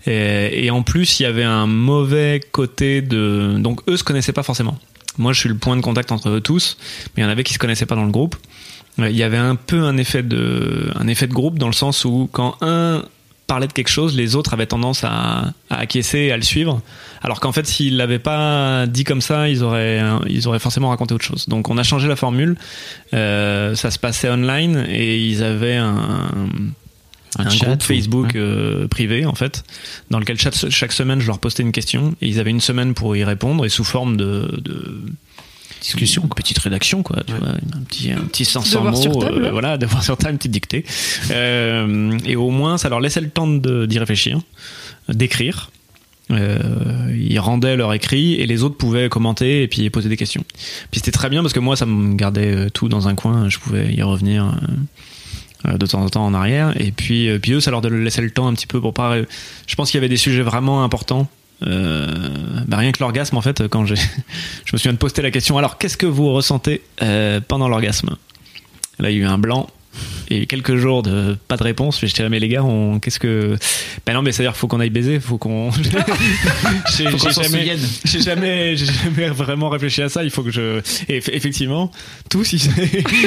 [0.06, 3.56] Et, et en plus, il y avait un mauvais côté de.
[3.58, 4.78] Donc eux se connaissaient pas forcément.
[5.18, 6.78] Moi, je suis le point de contact entre eux tous,
[7.14, 8.34] mais il y en avait qui se connaissaient pas dans le groupe.
[8.98, 12.04] Il y avait un peu un effet de, un effet de groupe dans le sens
[12.04, 13.02] où quand un
[13.46, 16.80] parlait de quelque chose, les autres avaient tendance à, à acquiescer et à le suivre.
[17.22, 21.14] Alors qu'en fait, s'ils l'avaient pas dit comme ça, ils auraient, ils auraient forcément raconté
[21.14, 21.48] autre chose.
[21.48, 22.56] Donc on a changé la formule.
[23.12, 26.30] Euh, ça se passait online et ils avaient un,
[27.38, 28.40] un, chat groupe ou- Facebook ouais.
[28.40, 29.64] euh, privé en fait,
[30.10, 32.94] dans lequel chaque, chaque semaine je leur postais une question et ils avaient une semaine
[32.94, 34.98] pour y répondre et sous forme de, de
[35.82, 39.76] discussion, petite rédaction quoi, tu vois, un petit un petit 500 Devoir mots, euh, voilà,
[39.76, 40.84] devoir sur table, une petite dictée,
[41.30, 44.40] Euh, et au moins ça leur laissait le temps d'y réfléchir,
[45.08, 45.70] d'écrire.
[46.30, 50.44] Euh, ils rendaient leur écrit et les autres pouvaient commenter et puis poser des questions.
[50.90, 53.48] Puis c'était très bien parce que moi ça me gardait euh, tout dans un coin,
[53.48, 54.58] je pouvais y revenir.
[55.64, 58.48] de temps en temps en arrière et puis puis eux ça leur laissait le temps
[58.48, 59.14] un petit peu pour pas
[59.68, 61.28] je pense qu'il y avait des sujets vraiment importants
[61.66, 62.08] euh,
[62.66, 63.96] bah rien que l'orgasme en fait quand j'ai
[64.64, 68.16] je me souviens de poster la question alors qu'est-ce que vous ressentez euh, pendant l'orgasme?
[68.98, 69.68] Là il y a eu un blanc
[70.28, 73.58] et quelques jours de pas de réponse je dirais mais les gars on qu'est-ce que
[74.06, 75.70] ben non mais c'est à dire faut qu'on aille baiser faut qu'on
[76.96, 77.04] j'ai
[77.42, 81.30] jamais j'ai jamais j'ai jamais vraiment réfléchi à ça il faut que je et eff-
[81.32, 81.90] effectivement
[82.30, 82.70] tous ils,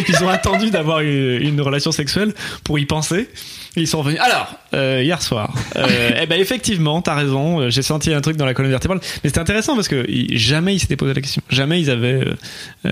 [0.09, 3.29] ils ont attendu d'avoir une, une relation sexuelle pour y penser
[3.75, 7.81] ils sont revenus alors euh, hier soir euh, eh ben effectivement t'as raison euh, j'ai
[7.81, 8.99] senti un truc dans la colonne vertébrale.
[9.23, 11.41] Mais c'était intéressant parce que jamais ils s'étaient posé la question.
[11.49, 12.35] Jamais ils avaient euh,
[12.85, 12.91] euh,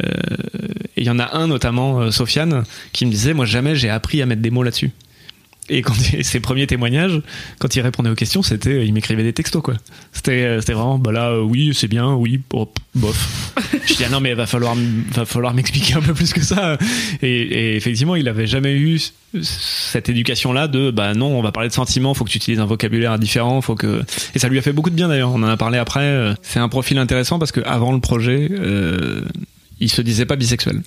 [0.95, 4.21] il y en a un notamment euh, Sofiane qui me disait moi jamais j'ai appris
[4.21, 4.91] à mettre des mots là-dessus
[5.69, 7.21] et quand ses premiers témoignages,
[7.59, 9.75] quand il répondait aux questions, c'était, il m'écrivait des textos quoi.
[10.11, 13.53] C'était, euh, c'était vraiment, bah là, euh, oui, c'est bien, oui, oh, bof.
[13.87, 14.75] Je dis ah non mais va falloir,
[15.13, 16.77] va falloir m'expliquer un peu plus que ça.
[17.21, 18.99] Et, et effectivement, il avait jamais eu
[19.41, 22.65] cette éducation-là de, bah non, on va parler de sentiments, faut que tu utilises un
[22.65, 24.03] vocabulaire différent, faut que,
[24.35, 25.31] et ça lui a fait beaucoup de bien d'ailleurs.
[25.31, 26.01] On en a parlé après.
[26.01, 29.21] euh, C'est un profil intéressant parce que avant le projet, euh,
[29.79, 30.81] il se disait pas bisexuel.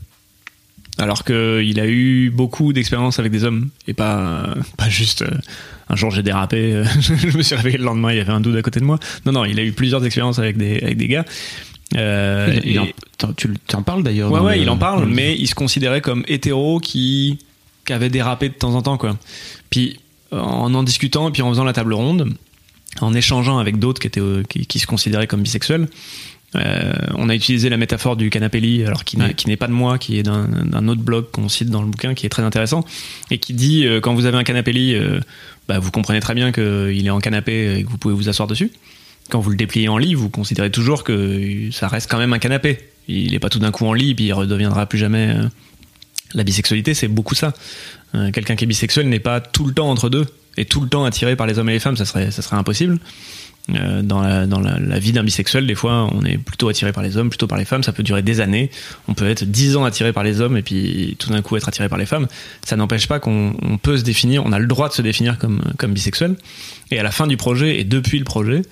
[0.99, 5.31] Alors qu'il a eu beaucoup d'expériences avec des hommes et pas, pas juste euh,
[5.91, 8.41] un jour j'ai dérapé, euh, je me suis réveillé le lendemain, il y avait un
[8.41, 8.99] doute à côté de moi.
[9.27, 11.25] Non, non, il a eu plusieurs expériences avec des, avec des gars.
[11.97, 12.89] Euh, Il- en-
[13.37, 14.33] tu en parles d'ailleurs.
[14.33, 17.39] Ouais, ouais, le- il en parle, mais il se considérait comme hétéro qui,
[17.85, 19.17] qui avait dérapé de temps en temps, quoi.
[19.71, 20.01] Puis,
[20.33, 22.33] en en discutant, et puis en faisant la table ronde,
[23.01, 25.89] en échangeant avec d'autres qui, étaient, euh, qui, qui se considéraient comme bisexuels,
[26.57, 29.57] euh, on a utilisé la métaphore du canapé lit, alors qui n'est Ouais.
[29.57, 32.29] pas de moi, qui est d'un autre blog qu'on cite dans le bouquin, qui est
[32.29, 32.85] très intéressant,
[33.31, 35.21] et qui dit euh, quand vous avez un canapé lit, euh,
[35.69, 38.49] bah, vous comprenez très bien qu'il est en canapé et que vous pouvez vous asseoir
[38.49, 38.71] dessus.
[39.31, 42.39] Quand vous le dépliez en lit, vous considérez toujours que ça reste quand même un
[42.39, 42.79] canapé.
[43.09, 45.35] Il n'est pas tout d'un coup en lit, puis il redeviendra plus jamais.
[46.35, 47.53] La bisexualité, c'est beaucoup ça.
[48.33, 51.05] Quelqu'un qui est bisexuel n'est pas tout le temps entre deux et tout le temps
[51.05, 52.99] attiré par les hommes et les femmes, ça serait, ça serait impossible.
[53.75, 56.93] Euh, dans la, dans la, la vie d'un bisexuel, des fois, on est plutôt attiré
[56.93, 57.83] par les hommes, plutôt par les femmes.
[57.83, 58.71] Ça peut durer des années.
[59.09, 61.67] On peut être dix ans attiré par les hommes et puis tout d'un coup être
[61.69, 62.29] attiré par les femmes.
[62.65, 65.37] Ça n'empêche pas qu'on on peut se définir, on a le droit de se définir
[65.39, 66.37] comme, comme bisexuel.
[66.93, 68.63] Et à la fin du projet et depuis le projet,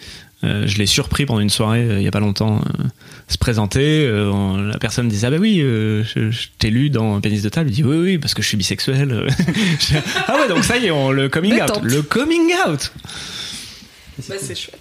[0.44, 2.84] euh, je l'ai surpris pendant une soirée euh, il y a pas longtemps euh,
[3.26, 4.04] se présenter.
[4.06, 7.42] euh, on- la personne disait ah bah oui, euh, je, je t'ai lu dans Pénis
[7.42, 7.68] de table.
[7.70, 9.26] Il dit oui oui parce que je suis bisexuel.
[10.28, 11.78] Ah ouais donc ça y est, on, le coming Détente.
[11.78, 12.92] out, le coming out.
[14.28, 14.78] Bah, c'est chouette.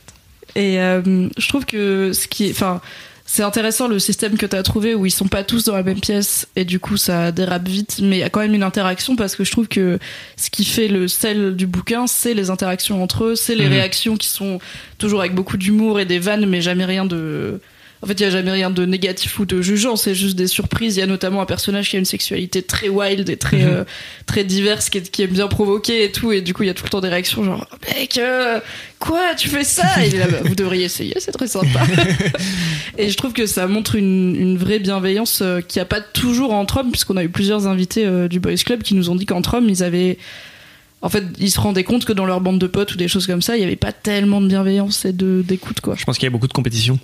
[0.55, 2.81] Et euh, je trouve que ce qui enfin,
[3.25, 5.81] c'est intéressant le système que tu as trouvé où ils sont pas tous dans la
[5.81, 8.63] même pièce et du coup ça dérape vite, mais il y a quand même une
[8.63, 9.97] interaction parce que je trouve que
[10.37, 13.71] ce qui fait le sel du bouquin, c'est les interactions entre eux, c'est les Mhm.
[13.71, 14.59] réactions qui sont
[14.99, 17.59] toujours avec beaucoup d'humour et des vannes, mais jamais rien de.
[18.03, 20.47] En fait, il y a jamais rien de négatif ou de jugeant, c'est juste des
[20.47, 20.97] surprises.
[20.97, 23.67] Il y a notamment un personnage qui a une sexualité très wild et très Mhm.
[23.67, 23.83] euh,
[24.25, 26.73] très diverse, qui, est- qui bien provoquer et tout, et du coup il y a
[26.73, 28.59] tout le temps des réactions genre mec, euh,
[28.99, 30.05] quoi, tu fais ça?
[30.05, 31.79] Et là, Bah, vous devriez essayer, c'est très sympa.
[32.97, 36.01] et je trouve que ça montre une, une vraie bienveillance euh, qu'il n'y a pas
[36.01, 39.15] toujours entre hommes, puisqu'on a eu plusieurs invités euh, du Boys Club qui nous ont
[39.15, 40.17] dit qu'entre hommes ils avaient
[41.01, 43.27] en fait, ils se rendaient compte que dans leur bande de potes ou des choses
[43.27, 45.95] comme ça, il n'y avait pas tellement de bienveillance et d'écoute, quoi.
[45.97, 46.97] Je pense qu'il y a beaucoup de compétition.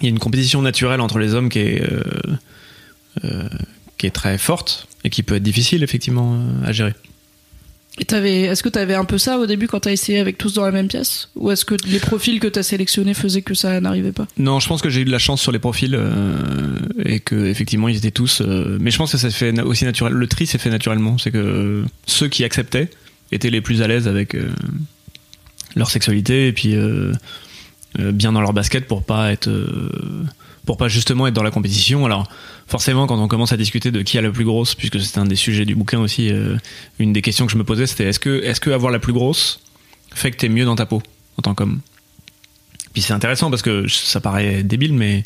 [0.00, 2.02] Il y a une compétition naturelle entre les hommes qui est, euh,
[3.24, 3.48] euh,
[3.98, 6.94] qui est très forte et qui peut être difficile, effectivement, euh, à gérer.
[7.98, 10.18] Et t'avais, est-ce que tu avais un peu ça au début quand tu as essayé
[10.18, 11.28] avec tous dans la même pièce?
[11.36, 14.26] Ou est-ce que les profils que tu as sélectionnés faisaient que ça n'arrivait pas?
[14.38, 17.46] Non, je pense que j'ai eu de la chance sur les profils euh, et que
[17.46, 18.40] effectivement ils étaient tous.
[18.40, 20.14] euh, mais je pense que ça se fait aussi naturel.
[20.14, 21.18] Le tri s'est fait naturellement.
[21.18, 22.88] C'est que ceux qui acceptaient
[23.30, 24.48] étaient les plus à l'aise avec euh,
[25.76, 26.74] leur sexualité et puis
[27.98, 29.90] bien dans leur basket pour pas être euh,
[30.64, 32.06] pour pas justement être dans la compétition.
[32.06, 32.28] Alors
[32.66, 35.24] forcément, quand on commence à discuter de qui a la plus grosse, puisque c'était un
[35.24, 36.56] des sujets du bouquin aussi, euh,
[36.98, 39.12] une des questions que je me posais, c'était est-ce que est-ce que avoir la plus
[39.12, 39.60] grosse
[40.14, 41.02] fait que t'es mieux dans ta peau
[41.38, 41.80] en tant qu'homme?
[42.92, 45.22] Puis c'est intéressant parce que ça paraît débile, mais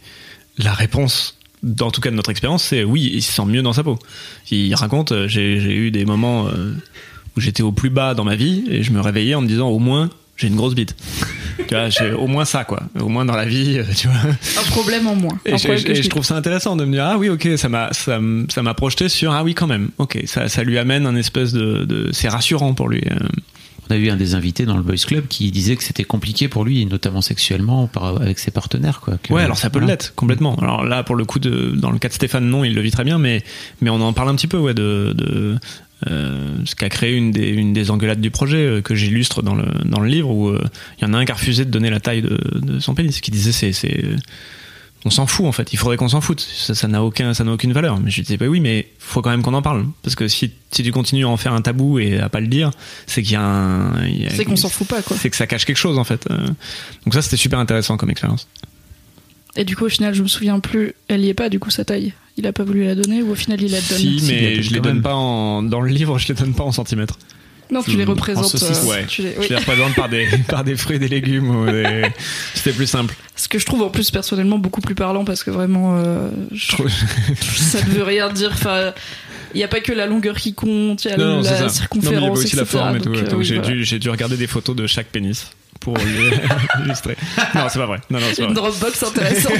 [0.57, 1.39] la réponse,
[1.81, 3.99] en tout cas de notre expérience, c'est oui, il se sent mieux dans sa peau.
[4.51, 6.73] Il raconte, euh, j'ai eu des moments euh,
[7.37, 9.69] où j'étais au plus bas dans ma vie et je me réveillais en me disant
[9.69, 10.95] au moins j'ai une grosse bite.
[11.69, 12.83] tu vois, j'ai au moins ça quoi.
[13.01, 14.17] Au moins dans la vie, euh, tu vois.
[14.59, 15.39] Un problème en moins.
[15.45, 17.29] Et, je, problème que et je je trouve ça intéressant de me dire ah oui
[17.29, 20.49] ok ça m'a ça, m- ça m'a projeté sur ah oui quand même ok ça,
[20.49, 23.03] ça lui amène un espèce de, de c'est rassurant pour lui.
[23.11, 23.17] euh.
[23.89, 26.49] On a eu un des invités dans le Boys Club qui disait que c'était compliqué
[26.49, 28.99] pour lui, notamment sexuellement, par, avec ses partenaires.
[29.01, 29.93] Quoi, que- Ouais, alors ça peut Voilà.
[29.93, 30.57] l'être complètement.
[30.57, 32.91] Alors là, pour le coup, de, dans le cas de Stéphane, non, il le vit
[32.91, 33.45] très bien, mais
[33.81, 35.55] mais on en parle un petit peu, ouais, de, de
[36.09, 39.55] euh, ce qu'a créé une des une des engueulades du projet euh, que j'illustre dans
[39.55, 40.63] le dans le livre où euh,
[40.99, 42.95] il y en a un qui a refusé de donner la taille de, de son
[42.95, 44.05] pénis, qui disait c'est c'est
[45.05, 45.73] on s'en fout en fait.
[45.73, 46.41] Il faudrait qu'on s'en foute.
[46.41, 47.99] Ça ça n'a aucun ça n'a aucune valeur.
[48.01, 50.51] Mais je disais bah oui, mais faut quand même qu'on en parle parce que si
[50.71, 52.73] si tu continues à en faire un tabou et à pas le dire,
[53.07, 55.17] c'est qu'il y a un il a- C'est qu'on s'en fout pas, quoi.
[55.17, 56.29] C'est que ça cache quelque chose en fait.
[57.05, 58.49] Donc ça c'était super intéressant comme expérience.
[59.59, 61.71] Et du coup, au final, je me souviens plus, elle y est pas, du coup,
[61.71, 62.13] sa taille.
[62.39, 64.63] Il a pas voulu la donner ou au final, il la donne Si, la mais
[64.63, 67.19] je les donne pas en dans le livre, je les donne pas en centimètres.
[67.71, 68.47] Non, tu les en représentes.
[68.47, 68.85] saucisse.
[68.85, 69.05] euh, Ouais.
[69.09, 69.47] tu les- Je oui.
[69.51, 71.67] les représente par des par des fruits, des légumes.
[71.67, 72.03] des-
[72.55, 73.15] C'était plus simple.
[73.35, 76.69] Ce que je trouve en plus personnellement beaucoup plus parlant parce que vraiment, euh, je-
[76.69, 76.89] trouve-
[77.57, 78.51] ça ne veut rien dire.
[78.53, 78.93] Enfin,
[79.55, 81.61] il n'y a pas que la longueur qui compte, il y a Non, non, la.
[81.63, 83.09] Non, circonférence, mais il y avait aussi la forme et tout.
[83.09, 83.71] Donc, euh, Donc oui, j'ai voilà.
[83.73, 87.17] dû j'ai dû regarder des photos de chaque pénis pour les- illustrer.
[87.55, 87.99] Non, c'est pas vrai.
[88.11, 88.71] Non, non, c'est pas Une vrai.
[88.71, 89.53] Dropbox intéressante.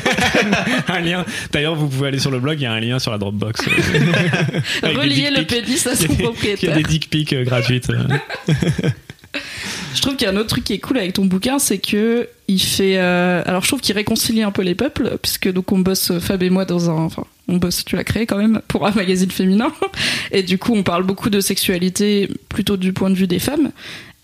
[0.89, 1.25] un lien.
[1.53, 3.61] D'ailleurs, vous pouvez aller sur le blog, il y a un lien sur la Dropbox.
[4.83, 6.77] Relier le pénis à son des- Il y a propriétaire.
[6.77, 7.91] des dick pics euh, gratuites.
[7.91, 8.07] euh.
[9.95, 11.79] Je trouve qu'il y a un autre truc qui est cool avec ton bouquin, c'est
[11.79, 12.97] que il fait.
[12.99, 16.43] euh, alors, je trouve qu'il réconcilie un peu les peuples, puisque donc on bosse Fab
[16.43, 16.95] et moi dans un.
[17.05, 17.85] Enfin, on bosse.
[17.85, 19.73] Tu l'as créé quand même pour un magazine féminin,
[20.33, 23.71] et du coup, on parle beaucoup de sexualité plutôt du point de vue des femmes.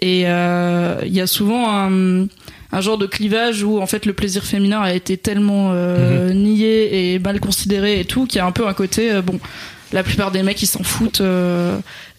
[0.02, 2.26] Et euh, il y a souvent un,
[2.72, 7.14] un genre de clivage où en fait le plaisir féminin a été tellement euh, nié
[7.14, 9.38] et mal considéré et tout, qu'il y a un peu un côté euh, bon.
[9.92, 11.20] La plupart des mecs ils s'en foutent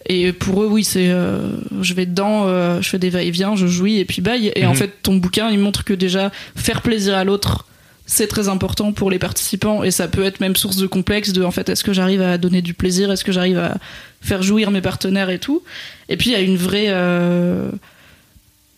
[0.06, 2.46] et pour eux oui c'est je vais dedans,
[2.80, 4.52] je fais des va-et-vient, je jouis et puis bye.
[4.54, 4.76] Et en Mhm.
[4.76, 7.66] fait ton bouquin il montre que déjà faire plaisir à l'autre
[8.06, 11.42] c'est très important pour les participants et ça peut être même source de complexe de
[11.42, 13.78] en fait est-ce que j'arrive à donner du plaisir, est-ce que j'arrive à
[14.20, 15.62] faire jouir mes partenaires et tout?
[16.08, 17.70] Et puis il y a une vraie euh,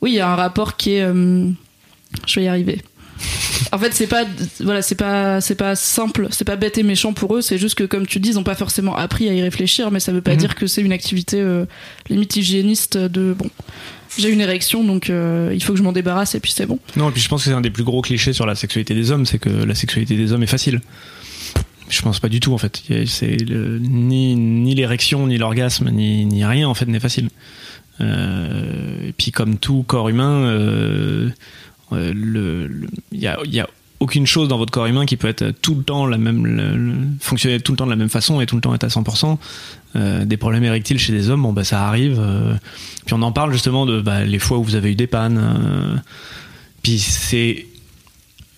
[0.01, 1.49] oui il y a un rapport qui est euh,
[2.27, 2.83] je vais y arriver.
[3.73, 4.25] En fait, c'est pas
[4.61, 7.41] voilà, c'est pas c'est pas simple, c'est pas bête et méchant pour eux.
[7.41, 9.99] C'est juste que comme tu dis, ils ont pas forcément appris à y réfléchir, mais
[9.99, 10.37] ça veut pas Mhm.
[10.37, 11.65] dire que c'est une activité euh,
[12.11, 13.49] limite hygiéniste de bon.
[14.19, 16.79] J'ai une érection, donc euh, il faut que je m'en débarrasse et puis c'est bon.
[16.97, 18.95] Non, et puis je pense que c'est un des plus gros clichés sur la sexualité
[18.95, 20.81] des hommes, c'est que la sexualité des hommes est facile.
[21.89, 22.83] Je pense pas du tout en fait.
[23.07, 23.37] C'est
[23.81, 27.29] ni ni l'érection, ni l'orgasme, ni, rien en fait n'est facile.
[28.01, 31.31] Euh, et puis comme tout corps humain, euh,
[31.93, 33.29] il y
[33.61, 37.17] a, aucune chose dans votre corps humain qui peut être tout le temps la même,
[37.21, 39.39] fonctionner tout le temps de la même façon et tout le temps être à 100%.
[39.97, 42.19] Euh, des problèmes érectiles chez des hommes, bon bah ça arrive.
[42.21, 42.55] euh,
[43.07, 45.39] puis on en parle justement de bah, les fois où vous avez eu des pannes.
[45.39, 45.97] euh,
[46.83, 47.67] puis c'est.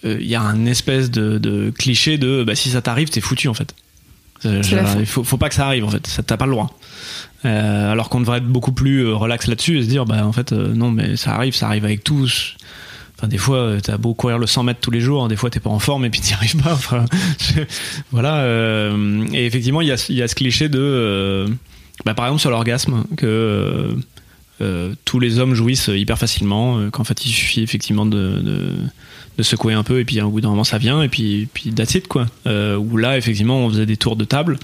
[0.04, 3.48] Il y a un espèce de, de cliché de bah, si ça t'arrive, t'es foutu
[3.48, 3.74] en fait.
[4.44, 6.76] Il faut, faut pas que ça arrive en fait, ça t'as pas le droit.
[7.44, 10.90] Alors qu'on devrait être beaucoup plus relax là-dessus et se dire bah en fait non
[10.90, 12.56] mais ça arrive, ça arrive avec tous.
[13.18, 15.50] Enfin des fois euh, t'as beau courir le 100 mètres tous les jours, des fois
[15.50, 16.72] t'es pas en forme et puis t'y arrives pas.
[16.72, 17.04] Enfin,
[18.12, 18.42] voilà.
[18.42, 21.48] euh, et effectivement il y a, y a ce cliché de euh,
[22.04, 23.94] bah, par exemple sur l'orgasme que euh,
[24.60, 28.72] euh, tous les hommes jouissent hyper facilement, euh, qu'en fait il suffit effectivement de, de,
[29.36, 31.72] de secouer un peu et puis au bout d'un moment ça vient et puis, puis
[31.72, 32.26] that's quoi.
[32.46, 34.58] Où là effectivement on faisait des tours de table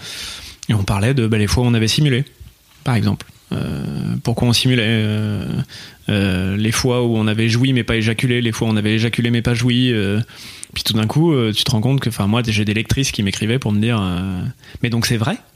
[0.69, 2.25] et on parlait de bah, les fois où on avait simulé
[2.85, 3.27] par exemple.
[3.53, 5.47] Euh, pourquoi on simulait euh,
[6.09, 8.95] euh, les fois où on avait joui mais pas éjaculé, les fois où on avait
[8.95, 9.93] éjaculé mais pas joui.
[10.73, 13.23] puis tout d'un coup, tu te rends compte que, enfin, moi, j'ai des lectrices qui
[13.23, 14.03] m'écrivaient pour me dire,
[14.83, 15.37] mais donc c'est vrai?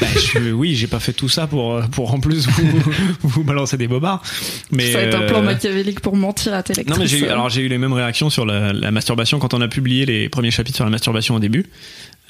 [0.00, 2.92] Bah, je, oui, j'ai pas fait tout ça pour, pour en plus vous,
[3.22, 4.20] vous balancer des bobards.
[4.72, 6.96] Mais, ça va être un plan machiavélique pour mentir à tes lectrices.
[6.96, 9.54] Non, mais j'ai eu, alors j'ai eu les mêmes réactions sur la, la masturbation quand
[9.54, 11.66] on a publié les premiers chapitres sur la masturbation au début.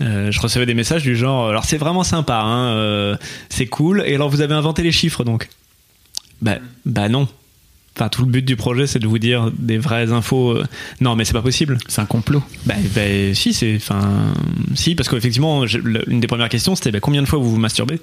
[0.01, 3.17] Euh, je recevais des messages du genre, alors c'est vraiment sympa, hein, euh,
[3.49, 4.03] c'est cool.
[4.07, 5.49] Et alors vous avez inventé les chiffres donc?
[6.43, 7.29] Bah, bah non.
[7.97, 10.51] Enfin, tout le but du projet, c'est de vous dire des vraies infos.
[10.51, 10.65] euh,
[11.01, 11.79] Non, mais c'est pas possible.
[11.87, 12.43] C'est un complot.
[12.67, 13.03] Bah, bah,
[13.35, 13.77] si, c'est.
[13.77, 14.35] Enfin,
[14.75, 18.01] si, parce qu'effectivement, une des premières questions, c'était bah, combien de fois vous vous masturbez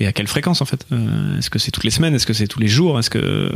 [0.00, 2.32] et à quelle fréquence en fait Euh, Est-ce que c'est toutes les semaines Est-ce que
[2.32, 3.50] c'est tous les jours Est-ce que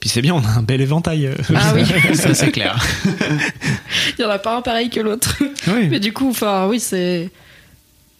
[0.00, 1.30] puis c'est bien, on a un bel éventail.
[1.54, 1.84] Ah oui,
[2.14, 2.76] Ça, c'est clair.
[4.18, 5.36] il y en a pas un pareil que l'autre.
[5.68, 5.88] Oui.
[5.90, 7.30] Mais du coup, enfin, oui, c'est.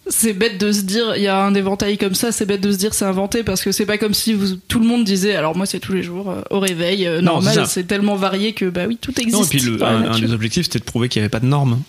[0.07, 2.71] C'est bête de se dire, il y a un éventail comme ça, c'est bête de
[2.71, 5.35] se dire c'est inventé parce que c'est pas comme si vous, tout le monde disait,
[5.35, 7.51] alors moi c'est tous les jours, euh, au réveil, euh, Non, c'est ça.
[7.55, 9.35] normal, c'est tellement varié que bah oui, tout existe.
[9.35, 10.27] Non, et puis le- dans la un, un nature.
[10.27, 11.81] des objectifs, c'était de prouver qu'il n'y avait pas de normes.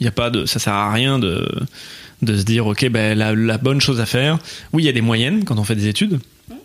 [0.00, 1.46] Il y a pas de, ça sert à rien de,
[2.22, 4.38] de se dire, ok, ben la, la bonne chose à faire.
[4.72, 6.56] Oui, il y a des moyennes quand on fait des études, mais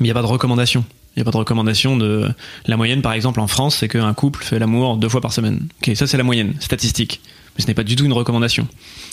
[0.00, 0.84] il n'y a pas de recommandation.
[1.14, 2.28] Il n'y a pas de recommandation de
[2.66, 5.68] la moyenne, par exemple, en France, c'est qu'un couple fait l'amour deux fois par semaine.
[5.86, 7.20] Ok, ça c'est la moyenne statistique,
[7.56, 8.66] mais ce n'est pas du tout une recommandation.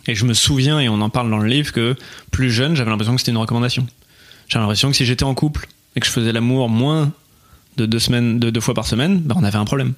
[0.08, 1.96] Et je me souviens, et on en parle dans le livre, que
[2.32, 3.86] plus jeune, j'avais l'impression que c'était une recommandation.
[4.48, 7.12] J'avais l'impression que si j'étais en couple et que je faisais l'amour moins
[7.78, 9.94] de deux semaines, de deux fois par semaine, ben on avait un problème.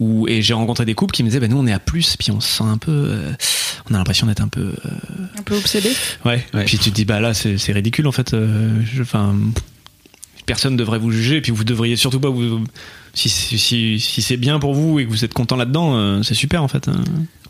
[0.00, 2.16] Ou, et j'ai rencontré des couples qui me disaient, bah, nous on est à plus,
[2.16, 3.32] puis on se sent un peu, euh,
[3.90, 4.90] on a l'impression d'être un peu, euh,
[5.38, 5.90] Un peu obsédé.
[6.24, 6.44] ouais.
[6.54, 6.64] Ouais.
[6.64, 8.34] Puis tu te dis, bah là c'est ridicule en fait.
[8.34, 8.80] euh,
[10.46, 12.64] personne devrait vous juger, et puis vous devriez surtout pas vous,
[13.14, 16.22] si, si, si, si c'est bien pour vous et que vous êtes content là-dedans, euh,
[16.22, 16.88] c'est super en fait.
[16.88, 17.02] hein.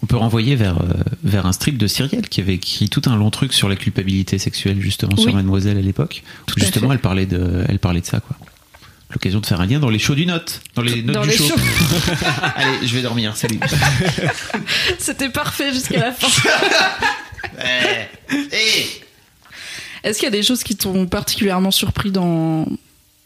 [0.03, 3.15] On peut renvoyer vers, euh, vers un strip de Cyrielle qui avait écrit tout un
[3.17, 5.33] long truc sur la culpabilité sexuelle, justement, sur.
[5.33, 6.25] Mademoiselle à l'époque.
[6.49, 8.37] À justement, elle parlait, de, elle parlait de ça, quoi.
[9.13, 10.61] L'occasion de faire un lien dans les shows du note.
[10.75, 11.47] Dans les notes Dans du les show.
[11.47, 11.55] shows.
[12.57, 13.61] Allez, je vais dormir, salut.
[14.99, 16.27] C'était parfait jusqu'à la fin.
[20.03, 22.67] Est-ce qu'il y a des choses qui t'ont particulièrement surpris dans,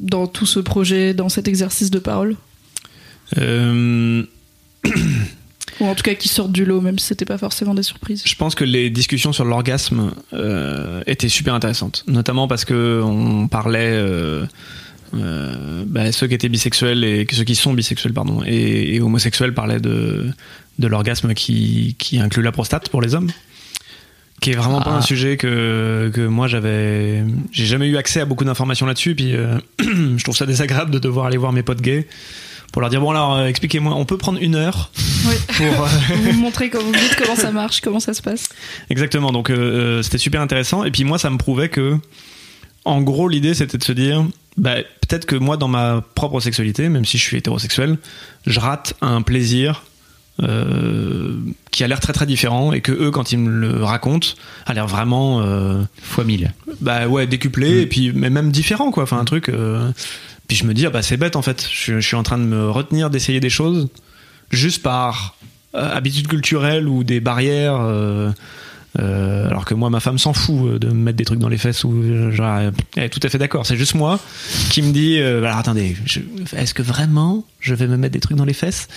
[0.01, 2.37] dans tout ce projet, dans cet exercice de parole
[3.39, 4.23] Euh,
[5.81, 8.23] Ou en tout cas qui sortent du lot, même si c'était pas forcément des surprises.
[8.25, 13.47] Je pense que les discussions sur l'orgasme euh, étaient super intéressantes, notamment parce que on
[13.47, 14.47] parlait euh,
[15.15, 19.55] euh, bah, ceux qui étaient bisexuels et ceux qui sont bisexuels pardon et, et homosexuels
[19.55, 20.31] parlaient de
[20.79, 23.31] de l'orgasme qui qui inclut la prostate pour les hommes,
[24.41, 24.99] qui est vraiment pas Ah.
[24.99, 29.35] un sujet que que moi j'avais j'ai jamais eu accès à beaucoup d'informations là-dessus puis
[29.35, 32.07] euh, je trouve ça désagréable de devoir aller voir mes potes gays
[32.73, 34.91] pour leur dire bon alors euh, expliquez-moi on peut prendre une heure
[35.27, 35.35] Oui.
[35.57, 35.89] pour euh,
[36.33, 38.51] Vous montrez quand vous dites comment ça marche, comment ça se passe.
[38.91, 39.51] Exactement, donc
[40.03, 40.85] c'était super intéressant.
[40.85, 41.97] Et puis moi, ça me prouvait que,
[42.85, 44.25] en gros, l'idée c'était de se dire,
[44.59, 47.97] bah, peut-être que moi, dans ma propre sexualité, même si je suis hétérosexuel,
[48.47, 49.83] je rate un plaisir
[50.43, 51.37] euh,
[51.71, 54.29] qui a l'air très très différent et que eux, quand ils me le racontent,
[54.67, 56.53] a l'air vraiment, euh, Fois mille.
[56.81, 59.05] bah ouais, décuplé et puis mais même différent quoi.
[59.05, 59.49] Enfin un truc.
[59.49, 59.91] euh,
[60.49, 61.67] puis je me dis, ah bah c'est bête en fait.
[61.73, 63.89] Je, je suis en train de me retenir d'essayer des choses
[64.51, 65.37] juste par
[65.75, 67.81] habitude culturelle ou des barrières.
[68.99, 71.49] Euh, alors que moi, ma femme s'en fout euh, de me mettre des trucs dans
[71.49, 72.59] les fesses ou euh, genre,
[72.97, 73.67] elle est tout à fait d'accord.
[73.67, 74.19] C'est juste moi
[74.71, 75.97] qui me dit, euh, alors attendez,
[76.57, 78.89] est-ce que vraiment je vais me mettre des trucs dans les fesses?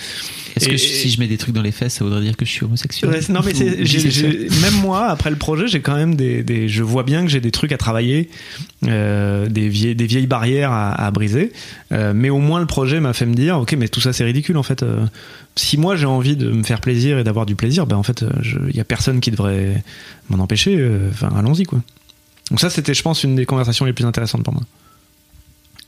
[0.56, 2.50] Est-ce que si je mets des trucs dans les fesses, ça voudrait dire que je
[2.50, 3.10] suis homosexuel?
[3.10, 7.02] Ouais, non mais même moi après le projet j'ai quand même des, des- je vois
[7.02, 8.30] bien que j'ai des trucs à travailler
[8.86, 11.52] euh, des vieilles des vieilles barrières à, à briser.
[11.90, 14.56] Mais au moins le projet m'a fait me dire ok mais tout ça c'est ridicule
[14.56, 14.84] en fait
[15.60, 18.24] si moi j'ai envie de me faire plaisir et d'avoir du plaisir ben en fait
[18.68, 19.82] il y a personne qui devrait
[20.28, 21.80] m'en empêcher euh, enfin allons-y quoi.
[22.50, 24.62] Donc ça c'était je pense une des conversations les plus intéressantes pour moi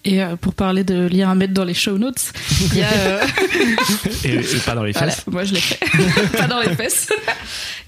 [0.05, 2.33] Et euh, pour parler de lire à mettre dans les show notes,
[2.73, 2.91] il y a.
[2.93, 3.21] euh,
[4.25, 5.79] et, et pas dans les Voilà, fesses moi je l'ai fait.
[6.37, 7.09] pas dans les fesses.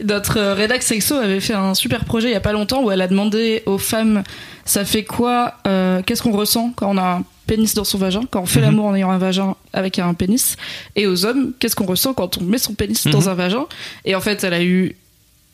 [0.05, 2.91] Notre euh, rédac sexo avait fait un super projet il y a pas longtemps où
[2.93, 4.23] elle a demandé aux femmes
[4.65, 8.23] ça fait quoi, euh, qu'est-ce qu'on ressent quand on a un pénis dans son vagin,
[8.31, 8.67] quand on fait Mhm.
[8.67, 10.57] l'amour en ayant un vagin avec un pénis,
[10.97, 13.29] et aux hommes, qu'est-ce qu'on ressent quand on met son pénis dans Mhm.
[13.29, 13.67] un vagin.
[14.07, 14.97] Et en fait, elle a eu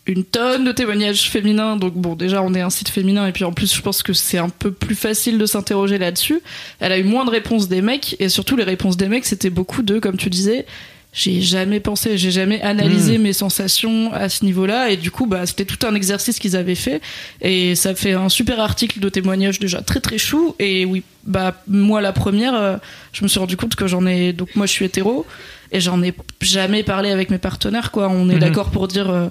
[0.06, 1.76] une tonne de témoignages féminins.
[1.76, 4.12] Donc bon, déjà on est un site féminin et puis en plus je pense que
[4.12, 6.40] c'est un peu plus facile de s'interroger là-dessus.
[6.80, 9.50] Elle a eu moins de réponses des mecs et surtout les réponses des mecs c'était
[9.50, 10.66] beaucoup de, comme tu disais,
[11.12, 15.44] j'ai jamais pensé, j'ai jamais analysé mes sensations à ce niveau-là et du coup bah
[15.44, 17.00] c'était tout un exercice qu'ils avaient fait
[17.42, 21.60] et ça fait un super article de témoignage déjà très très chou et oui bah
[21.66, 22.76] moi la première euh,
[23.12, 25.26] je me suis rendu compte que j'en ai donc moi je suis hétéro
[25.72, 28.38] et j'en ai jamais parlé avec mes partenaires quoi on est Mhm.
[28.40, 29.28] d'accord pour dire euh,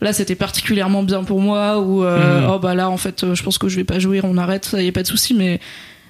[0.00, 2.50] là c'était particulièrement bien pour moi ou euh, Mhm.
[2.54, 4.64] oh bah là en fait euh, je pense que je vais pas jouir on arrête
[4.64, 5.60] ça y a pas de souci mais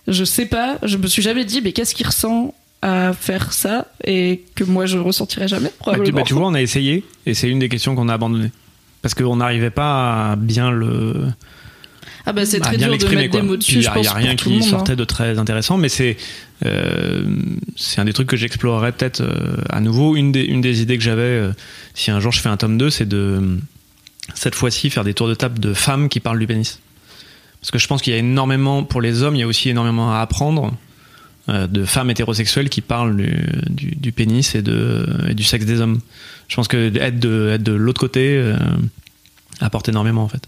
[0.09, 3.87] je sais pas je me suis jamais dit mais qu'est-ce qu'il ressent à faire ça
[4.05, 7.35] et que moi je ressentirais jamais tu, probablement bah, tu vois, on a essayé et
[7.35, 8.53] c'est une des questions qu'on a abandonnées
[9.03, 11.15] parce qu'on n'arrivait pas à bien le
[12.27, 13.41] Ah bah c'est très dur de mettre quoi.
[13.41, 14.67] des mots dessus, il y je a, rien qui monde, hein.
[14.67, 16.17] sortait de très intéressant, mais c'est
[16.67, 17.25] euh,
[17.77, 20.17] c'est un des trucs que j'explorerai peut-être euh, à nouveau.
[20.17, 21.53] Une des, une des idées que j'avais, euh,
[21.95, 23.59] si un jour je fais un tome 2, c'est de
[24.35, 26.81] cette fois-ci faire des tours de table de femmes qui parlent du pénis.
[27.61, 29.69] Parce que je pense qu'il y a énormément, pour les hommes, il y a aussi
[29.69, 30.73] énormément à apprendre
[31.49, 33.37] euh, de femmes hétérosexuelles qui parlent du,
[33.69, 36.01] du, du pénis et, de, et du sexe des hommes.
[36.49, 38.57] Je pense que être de, être de l'autre côté euh,
[39.61, 40.43] apporte énormément en fait.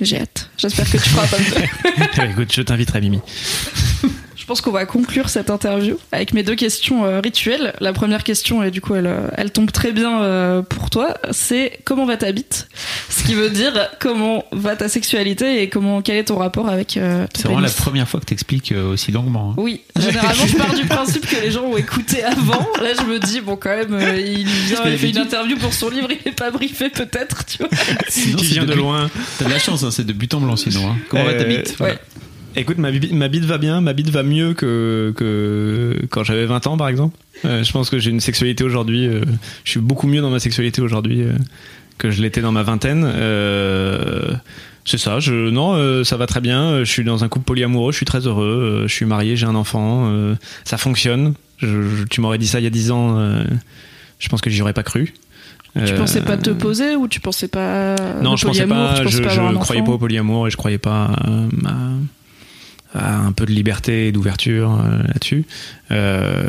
[0.00, 0.50] J'ai hâte.
[0.58, 2.24] J'espère que tu feras deux.
[2.30, 3.20] Écoute, je t'inviterai Mimi.
[4.46, 7.74] Je pense qu'on va conclure cette interview avec mes deux questions euh, rituelles.
[7.80, 11.16] La première question, et du coup elle, euh, elle tombe très bien euh, pour toi,
[11.32, 12.68] c'est comment va ta bite?
[13.10, 16.96] Ce qui veut dire comment va ta sexualité et comment quel est ton rapport avec
[16.96, 19.50] euh, ton C'est vraiment la première fois que t'expliques euh, aussi longuement.
[19.50, 19.60] hein.
[19.60, 22.68] Oui, généralement je pars du principe que les gens ont écouté avant.
[22.80, 25.74] Là je me dis, bon quand même, euh, il vient, il fait une interview pour
[25.74, 27.68] son livre, il n'est pas briefé peut-être, tu vois.
[28.08, 29.10] Sinon, c'est vient de but- loin.
[29.40, 30.88] T'as de la chance, hein, c'est de but en blanc sinon.
[30.92, 30.96] hein.
[31.08, 31.74] Comment va ta bite?
[31.78, 31.94] Voilà.
[31.94, 32.00] ouais.
[32.56, 36.66] Écoute, ma, ma bite va bien, ma bite va mieux que, que quand j'avais 20
[36.66, 37.16] ans par exemple.
[37.44, 39.20] Euh, je pense que j'ai une sexualité aujourd'hui, euh,
[39.64, 41.32] je suis beaucoup mieux dans ma sexualité aujourd'hui euh,
[41.98, 43.04] que je l'étais dans ma vingtaine.
[44.84, 47.96] C'est ça, je, non, ça va très bien, je suis dans un couple polyamoureux, je
[47.96, 50.12] suis très heureux, je suis marié, j'ai un enfant,
[50.64, 51.34] ça fonctionne.
[51.58, 53.18] Je- je- tu m'aurais dit ça il y a 10 ans,
[54.20, 55.12] je pense que j'y aurais pas cru.
[55.74, 59.28] Tu pensais pas te poser ou tu pensais pas non, je pensais pas, je, pas
[59.28, 61.28] je croyais pas au polyamour et je croyais pas à,
[62.96, 65.44] à un peu de liberté et d'ouverture euh, là-dessus.
[65.90, 66.44] Euh,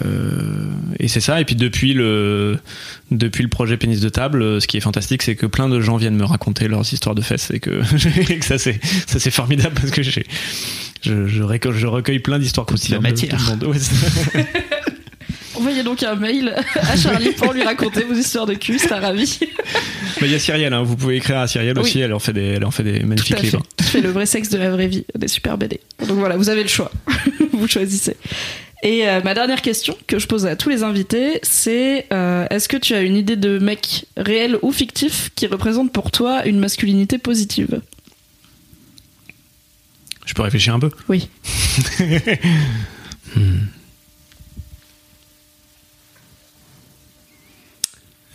[1.00, 1.40] et c'est ça.
[1.42, 2.58] Et puis depuis le
[3.12, 5.80] depuis le projet Pénis de table, euh, ce qui est fantastique, c'est que plein de
[5.82, 7.82] gens viennent me raconter leurs histoires de fesses et que,
[8.32, 10.26] et que ça c'est ça c'est formidable parce que j'ai
[11.04, 13.04] je, je, recueille, je recueille plein d'histoires croustillantes.
[13.04, 13.68] La de matière.
[13.68, 14.48] Ouais, c'est-
[15.56, 19.40] Envoyez donc un mail à Charlie pour lui raconter vos histoires de cul, c'est ravi.
[20.22, 21.84] Mais il y a Cyrielle, hein, vous pouvez écrire à Cyrielle Oui.
[21.84, 23.44] aussi, elle en fait des, elle en fait des Tout magnifiques à fait.
[23.44, 23.64] livres.
[23.78, 25.80] Qui fait le vrai sexe de la vraie vie, des super BD.
[26.08, 26.92] Donc voilà, vous avez le choix.
[27.54, 28.16] vous choisissez.
[28.84, 32.70] Et euh, ma dernière question que je pose à tous les invités, c'est euh, est-ce
[32.70, 36.60] que tu as une idée de mec réel ou fictif qui représente pour toi une
[36.60, 37.82] masculinité positive?
[40.26, 40.92] Je peux réfléchir un peu.
[41.10, 41.30] Oui.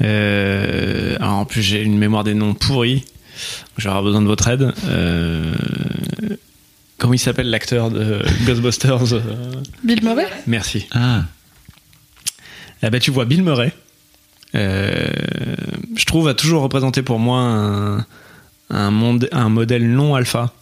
[0.02, 3.04] Euh, alors en plus, j'ai une mémoire des noms pourris.
[3.78, 4.72] J'aurai besoin de votre aide.
[4.86, 5.52] Euh,
[6.98, 9.20] comment il s'appelle l'acteur de Ghostbusters euh,
[9.84, 10.86] Bill Murray Merci.
[10.92, 11.24] Ah,
[12.82, 13.72] Eh ben, tu vois Bill Murray.
[14.54, 15.08] euh,
[15.96, 18.06] je trouve a toujours représenté pour moi un,
[18.70, 20.52] un, monde, un modèle non alpha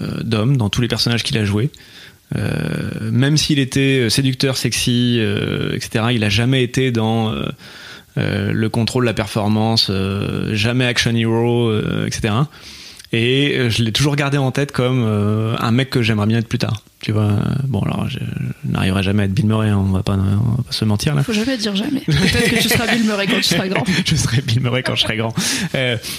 [0.00, 1.70] euh, d'homme dans tous les personnages qu'il a joués.
[2.36, 7.34] Euh, même s'il était séducteur, sexy, euh, etc., il a jamais été dans
[8.16, 12.34] euh, le contrôle la performance, euh, jamais action hero, euh, etc.
[13.12, 15.02] Et euh, je l'ai toujours gardé en tête comme
[15.58, 16.82] un mec que j'aimerais bien être plus tard.
[17.00, 17.30] Tu vois,
[17.68, 20.56] bon alors je, je n'arriverai jamais à être Bill Murray, hein, on va pas, on
[20.56, 21.22] va pas se mentir là.
[21.22, 22.00] Faut jamais dire jamais.
[22.00, 23.84] Peut-être que tu seras Bill Murray quand tu seras grand.
[24.04, 25.32] je serai Bill Murray quand je serai grand.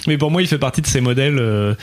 [0.08, 1.76] Mais pour moi, il fait partie de ces modèles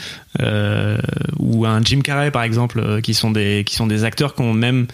[1.39, 4.53] ou un Jim Carrey par exemple, qui sont des qui sont des acteurs qui ont
[4.53, 4.87] même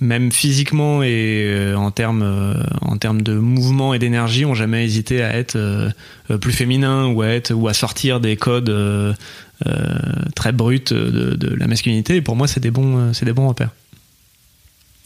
[0.00, 4.84] même physiquement et euh, en termes euh, en termes de mouvement et d'énergie, ont jamais
[4.84, 5.90] hésité à être euh,
[6.40, 9.14] plus féminin ou à être ou à sortir des codes euh,
[9.66, 9.72] euh,
[10.34, 12.16] très bruts de, de la masculinité.
[12.16, 13.70] Et pour moi, c'est des bons c'est des bons repères.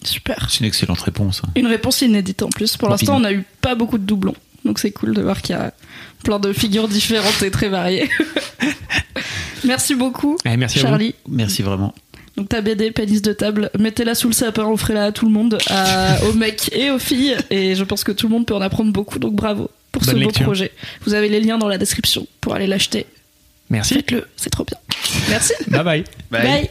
[0.03, 0.49] Super.
[0.51, 1.43] c'est une excellente réponse.
[1.45, 1.51] hein.
[1.57, 2.76] Une réponse inédite en plus.
[2.76, 4.34] Pour l'instant, on a eu pas beaucoup de doublons.
[4.64, 5.72] Donc c'est cool de voir qu'il y a
[6.24, 8.09] plein de figures différentes et très variées.
[9.64, 10.88] Merci beaucoup, Eh, merci à vous.
[10.88, 11.14] Charlie.
[11.28, 11.95] Merci vraiment.
[12.37, 15.59] Donc ta BD, pénis de table, mettez-la sous le sapin, offrez-la à tout le monde,
[15.68, 17.37] à- aux mecs et aux filles.
[17.51, 19.18] Et je pense que tout le monde peut en apprendre beaucoup.
[19.18, 20.70] Donc bravo pour ce beau projet.
[21.05, 23.07] Vous avez les liens dans la description pour aller l'acheter.
[23.68, 23.95] Merci.
[23.95, 24.78] Faites-le, c'est trop bien.
[25.28, 25.53] Merci.
[25.68, 26.05] Bye bye.
[26.43, 26.70] Bye.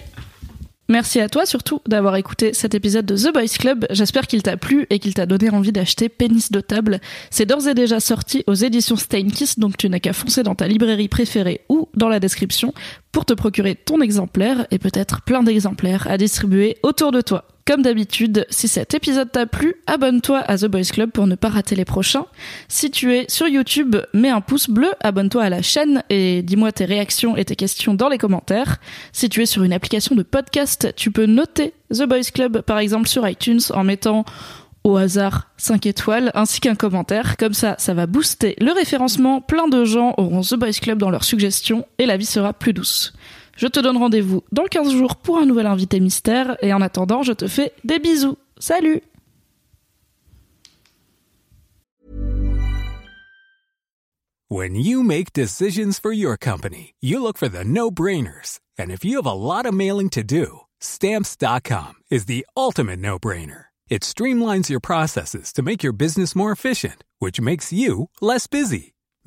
[0.90, 3.86] Merci à toi surtout d'avoir écouté cet épisode de The Boys Club.
[3.92, 7.00] J'espère qu'il t'a plu et qu'il t'a donné envie d'acheter Pénis de table.
[7.30, 10.68] C'est d'ores et déjà sorti aux éditions Steinkiss, donc tu n'as qu'à foncer dans ta
[10.68, 12.74] librairie préférée ou dans la description
[13.12, 17.46] pour te procurer ton exemplaire et peut-être plein d'exemplaires à distribuer autour de toi.
[17.70, 21.50] Comme d'habitude, si cet épisode t'a plu, abonne-toi à The Boys Club pour ne pas
[21.50, 22.26] rater les prochains.
[22.68, 26.72] Si tu es sur YouTube, mets un pouce bleu, abonne-toi à la chaîne et dis-moi
[26.72, 28.78] tes réactions et tes questions dans les commentaires.
[29.14, 32.80] Si tu es sur une application de podcast, tu peux noter The Boys Club par
[32.80, 34.26] exemple sur iTunes en mettant
[34.84, 37.38] au hasard 5 étoiles ainsi qu'un commentaire.
[37.38, 39.42] Comme ça, ça va booster le référencement.
[39.42, 42.74] Plein de gens auront The Boys Club dans leurs suggestions et la vie sera plus
[42.74, 43.14] douce.
[43.60, 47.24] Je te donne rendez-vous dans 15 jours pour un nouvel invité mystère et en attendant,
[47.24, 48.38] je te fais des bisous.
[48.58, 49.02] Salut
[54.48, 58.62] When you make decisions for your company, you look for the no-brainers.
[58.80, 63.66] And if you have a lot of mailing to do, stamps.com is the ultimate no-brainer.
[63.90, 68.94] It streamlines your processes to make your business more efficient, which makes you less busy.